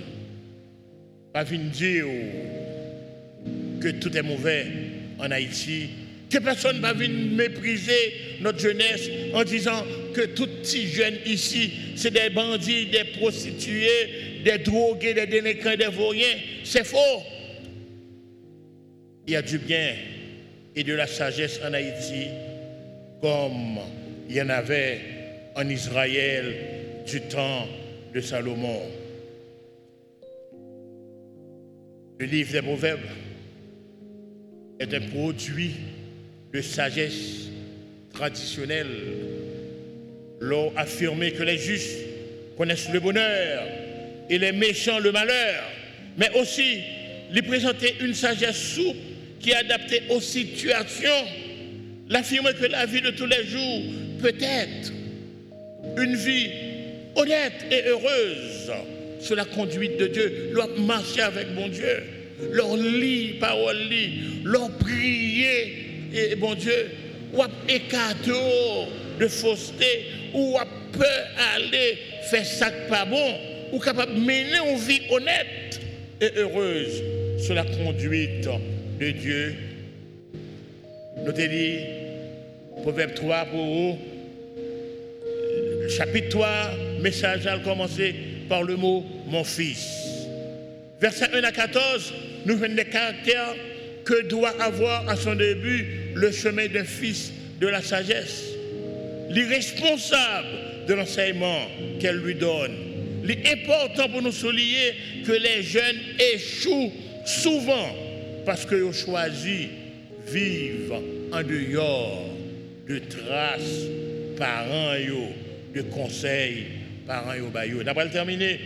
pas 1.32 1.44
venir 1.44 1.70
dire 1.70 2.06
que 3.80 3.88
tout 3.88 4.16
est 4.16 4.22
mauvais 4.22 4.66
en 5.18 5.30
Haïti, 5.30 5.90
que 6.30 6.38
personne 6.38 6.76
ne 6.76 6.82
va 6.82 6.92
venir 6.92 7.32
mépriser 7.32 8.14
notre 8.40 8.60
jeunesse 8.60 9.10
en 9.34 9.42
disant 9.42 9.84
que 10.14 10.26
tout 10.26 10.46
petits 10.46 10.86
jeunes 10.86 11.18
ici, 11.26 11.72
c'est 11.96 12.12
des 12.12 12.30
bandits, 12.30 12.86
des 12.86 13.04
prostituées, 13.18 14.42
des 14.44 14.58
drogués, 14.58 15.12
des 15.12 15.26
délinquants, 15.26 15.76
des 15.76 15.86
vauriens. 15.86 16.38
C'est 16.64 16.86
faux. 16.86 17.22
Il 19.26 19.32
y 19.32 19.36
a 19.36 19.42
du 19.42 19.58
bien 19.58 19.94
et 20.76 20.84
de 20.84 20.94
la 20.94 21.06
sagesse 21.06 21.60
en 21.64 21.74
Haïti, 21.74 22.28
comme 23.20 23.80
il 24.28 24.36
y 24.36 24.42
en 24.42 24.48
avait 24.48 25.00
en 25.56 25.68
Israël 25.68 26.54
du 27.06 27.20
temps 27.22 27.66
de 28.14 28.20
Salomon. 28.20 28.82
Le 32.18 32.26
livre 32.26 32.52
des 32.52 32.62
Proverbes 32.62 33.00
est 34.78 34.94
un 34.94 35.00
produit 35.00 35.72
de 36.52 36.60
sagesse 36.60 37.48
traditionnelle. 38.12 38.88
L'ont 40.40 40.72
affirmé 40.76 41.32
que 41.32 41.42
les 41.42 41.58
justes 41.58 41.98
connaissent 42.56 42.88
le 42.92 43.00
bonheur 43.00 43.64
et 44.28 44.38
les 44.38 44.52
méchants 44.52 44.98
le 44.98 45.12
malheur, 45.12 45.62
mais 46.16 46.30
aussi 46.38 46.80
lui 47.32 47.42
présenter 47.42 47.94
une 48.00 48.14
sagesse 48.14 48.74
souple 48.74 48.98
qui 49.40 49.50
est 49.50 49.56
adaptée 49.56 50.02
aux 50.10 50.20
situations. 50.20 51.26
L'affirmer 52.08 52.52
que 52.54 52.66
la 52.66 52.86
vie 52.86 53.02
de 53.02 53.10
tous 53.10 53.26
les 53.26 53.44
jours 53.44 53.82
peut 54.20 54.34
être 54.40 54.92
une 55.96 56.16
vie 56.16 56.50
honnête 57.16 57.66
et 57.70 57.88
heureuse 57.88 58.72
sur 59.20 59.36
la 59.36 59.44
conduite 59.44 59.98
de 59.98 60.06
Dieu, 60.06 60.50
leur 60.52 60.68
marcher 60.80 61.20
avec 61.20 61.48
mon 61.54 61.68
Dieu, 61.68 62.02
leur 62.52 62.76
lire 62.76 63.34
parole, 63.38 63.76
leur 64.44 64.70
prier, 64.78 65.89
et 66.12 66.34
bon 66.36 66.54
Dieu, 66.54 66.90
ou 67.32 67.42
écarter 67.68 68.32
de 69.18 69.28
fausseté, 69.28 70.06
ou 70.34 70.56
peut 70.92 71.04
aller 71.54 71.98
faire 72.30 72.44
ça 72.44 72.70
pas 72.88 73.04
bon, 73.04 73.34
ou 73.72 73.78
capable 73.78 74.14
de 74.14 74.20
mener 74.20 74.58
une 74.68 74.78
vie 74.78 75.02
honnête 75.10 75.80
et 76.20 76.30
heureuse 76.36 77.02
sur 77.38 77.54
la 77.54 77.64
conduite 77.64 78.48
de 78.98 79.10
Dieu. 79.10 79.54
Nous 81.24 81.32
te 81.32 81.40
dit, 81.40 81.78
Proverbe 82.82 83.14
3 83.14 83.44
pour 83.46 83.64
vous, 83.64 83.98
chapitre 85.88 86.28
3, 86.30 86.48
message 87.00 87.46
a 87.46 87.58
commencé 87.58 88.14
par 88.48 88.62
le 88.62 88.76
mot 88.76 89.04
mon 89.26 89.44
fils. 89.44 89.86
Verset 91.00 91.28
1 91.32 91.44
à 91.44 91.52
14, 91.52 92.12
nous 92.46 92.56
venons 92.56 92.74
des 92.74 92.84
caractères 92.84 93.54
que 94.04 94.22
doit 94.22 94.60
avoir 94.60 95.08
à 95.08 95.16
son 95.16 95.34
début 95.34 95.99
le 96.14 96.32
chemin 96.32 96.66
d'un 96.68 96.84
fils 96.84 97.32
de 97.60 97.66
la 97.66 97.82
sagesse. 97.82 98.44
L'irresponsable 99.30 100.48
de 100.88 100.94
l'enseignement 100.94 101.66
qu'elle 102.00 102.16
lui 102.16 102.34
donne. 102.34 102.72
Il 103.22 103.30
est 103.30 103.52
important 103.52 104.08
pour 104.08 104.22
nous 104.22 104.32
souligner 104.32 104.94
que 105.24 105.32
les 105.32 105.62
jeunes 105.62 105.98
échouent 106.34 106.92
souvent 107.24 107.94
parce 108.44 108.64
qu'ils 108.66 108.82
ont 108.82 108.92
choisi 108.92 109.68
vivre 110.26 111.02
en 111.32 111.42
dehors 111.42 112.24
de 112.88 112.98
traces 112.98 113.86
parents 114.36 114.94
de 115.74 115.82
conseils 115.82 116.64
parents 117.06 117.34
D'après 117.84 118.04
le 118.04 118.10
terminé, 118.10 118.58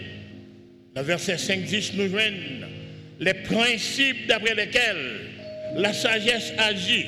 le 0.96 1.02
verset 1.02 1.34
5-10 1.34 1.92
nous 1.96 2.10
les 3.20 3.34
principes 3.34 4.26
d'après 4.26 4.54
lesquels 4.54 5.20
la 5.76 5.92
sagesse 5.92 6.52
agit. 6.58 7.06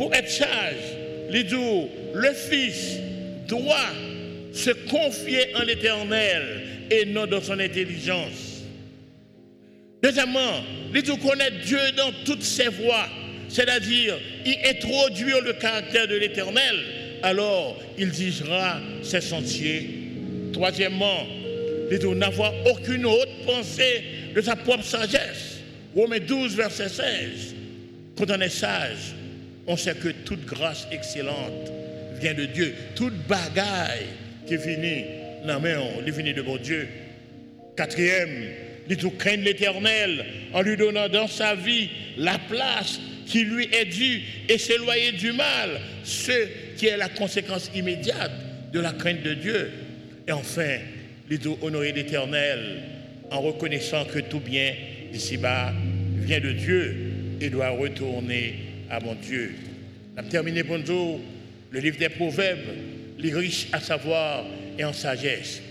Pour 0.00 0.14
être 0.14 0.30
sage, 0.30 0.96
le 1.30 2.32
Fils 2.32 2.96
doit 3.46 3.90
se 4.50 4.70
confier 4.88 5.54
en 5.54 5.62
l'Éternel 5.62 6.86
et 6.90 7.04
non 7.04 7.26
dans 7.26 7.42
son 7.42 7.60
intelligence. 7.60 8.62
Deuxièmement, 10.02 10.64
il 10.94 11.02
doit 11.02 11.18
connaître 11.18 11.60
Dieu 11.66 11.78
dans 11.98 12.12
toutes 12.24 12.42
ses 12.42 12.68
voies, 12.68 13.08
c'est-à-dire 13.50 14.16
y 14.46 14.56
introduire 14.70 15.42
le 15.42 15.52
caractère 15.52 16.08
de 16.08 16.16
l'Éternel, 16.16 16.76
alors 17.22 17.78
il 17.98 18.10
dirigera 18.10 18.80
ses 19.02 19.20
sentiers. 19.20 19.86
Troisièmement, 20.54 21.26
il 21.92 21.98
doit 21.98 22.14
n'avoir 22.14 22.54
aucune 22.72 23.04
autre 23.04 23.44
pensée 23.44 24.02
de 24.34 24.40
sa 24.40 24.56
propre 24.56 24.82
sagesse. 24.82 25.58
Romains 25.94 26.20
12, 26.20 26.56
verset 26.56 26.88
16. 26.88 27.54
Quand 28.16 28.30
on 28.30 28.40
est 28.40 28.48
sage, 28.48 29.19
on 29.70 29.76
sait 29.76 29.94
que 29.94 30.08
toute 30.08 30.44
grâce 30.46 30.88
excellente 30.90 31.70
vient 32.20 32.34
de 32.34 32.44
Dieu. 32.44 32.74
Toute 32.96 33.14
bagaille 33.28 34.08
qui 34.44 34.58
finit, 34.58 35.04
non 35.44 35.60
mais 35.60 35.76
on, 35.76 36.04
est 36.04 36.32
de 36.32 36.42
bon 36.42 36.56
Dieu. 36.56 36.88
Quatrième, 37.76 38.46
il 38.88 38.96
doit 38.96 39.12
craindre 39.16 39.44
l'éternel 39.44 40.26
en 40.52 40.62
lui 40.62 40.76
donnant 40.76 41.08
dans 41.08 41.28
sa 41.28 41.54
vie 41.54 41.88
la 42.18 42.36
place 42.38 42.98
qui 43.26 43.44
lui 43.44 43.68
est 43.72 43.84
due 43.84 44.22
et 44.48 44.58
s'éloigner 44.58 45.12
du 45.12 45.30
mal, 45.30 45.80
ce 46.02 46.32
qui 46.76 46.86
est 46.86 46.96
la 46.96 47.08
conséquence 47.08 47.70
immédiate 47.72 48.32
de 48.72 48.80
la 48.80 48.92
crainte 48.92 49.22
de 49.22 49.34
Dieu. 49.34 49.70
Et 50.26 50.32
enfin, 50.32 50.78
il 51.30 51.38
doit 51.38 51.58
honorer 51.62 51.92
l'éternel 51.92 52.58
en 53.30 53.40
reconnaissant 53.40 54.04
que 54.04 54.18
tout 54.18 54.40
bien 54.40 54.74
ici-bas 55.14 55.72
vient 56.16 56.40
de 56.40 56.50
Dieu 56.50 56.96
et 57.40 57.50
doit 57.50 57.70
retourner 57.70 58.69
à 58.90 59.00
mon 59.00 59.14
Dieu. 59.14 59.54
On 60.16 60.20
a 60.20 60.22
terminé 60.24 60.62
nous 60.62 61.20
le 61.70 61.80
livre 61.80 61.98
des 61.98 62.08
Proverbes, 62.08 62.58
les 63.18 63.32
riches 63.32 63.68
à 63.72 63.80
savoir 63.80 64.44
et 64.76 64.84
en 64.84 64.92
sagesse. 64.92 65.62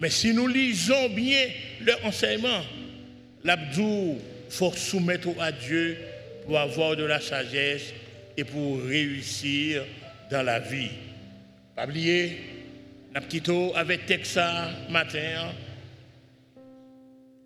Mais 0.00 0.10
si 0.10 0.32
nous 0.32 0.46
lisons 0.46 1.08
bien 1.08 1.46
leur 1.80 2.04
enseignement, 2.04 2.62
l'abdou 3.42 4.18
faut 4.50 4.72
soumettre 4.72 5.28
à 5.40 5.50
Dieu 5.50 5.96
pour 6.46 6.58
avoir 6.58 6.96
de 6.96 7.04
la 7.04 7.20
sagesse 7.20 7.92
et 8.36 8.44
pour 8.44 8.82
réussir 8.82 9.84
dans 10.30 10.42
la 10.42 10.60
vie. 10.60 10.90
Pas 11.74 11.86
oublier, 11.86 12.38
Napkito 13.14 13.72
avec 13.74 14.06
Texas 14.06 14.68
matin, 14.90 15.52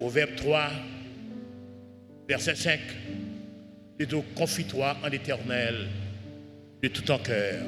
au 0.00 0.08
verbe 0.08 0.34
3, 0.36 0.70
verset 2.28 2.54
5. 2.56 2.80
Et 3.98 4.06
donc, 4.06 4.24
confie-toi 4.34 4.96
en 5.02 5.08
l'éternel 5.08 5.88
de 6.82 6.88
tout 6.88 7.02
ton 7.02 7.18
cœur 7.18 7.62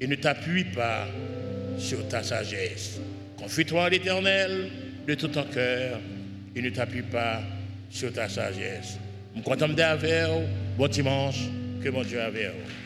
et 0.00 0.06
ne 0.06 0.14
t'appuie 0.14 0.64
pas 0.64 1.06
sur 1.78 2.06
ta 2.08 2.22
sagesse. 2.22 3.00
Confie-toi 3.36 3.84
en 3.84 3.88
l'éternel 3.88 4.70
de 5.06 5.14
tout 5.14 5.28
ton 5.28 5.44
cœur 5.44 6.00
et 6.54 6.62
ne 6.62 6.70
t'appuie 6.70 7.02
pas 7.02 7.42
sur 7.90 8.12
ta 8.12 8.28
sagesse. 8.28 8.98
Je 9.30 9.40
suis 9.40 9.42
content 9.42 9.68
de 9.68 10.76
bon 10.76 10.88
dimanche, 10.88 11.40
que 11.82 11.88
mon 11.88 12.02
Dieu 12.02 12.20
avec 12.20 12.46
vous. 12.46 12.79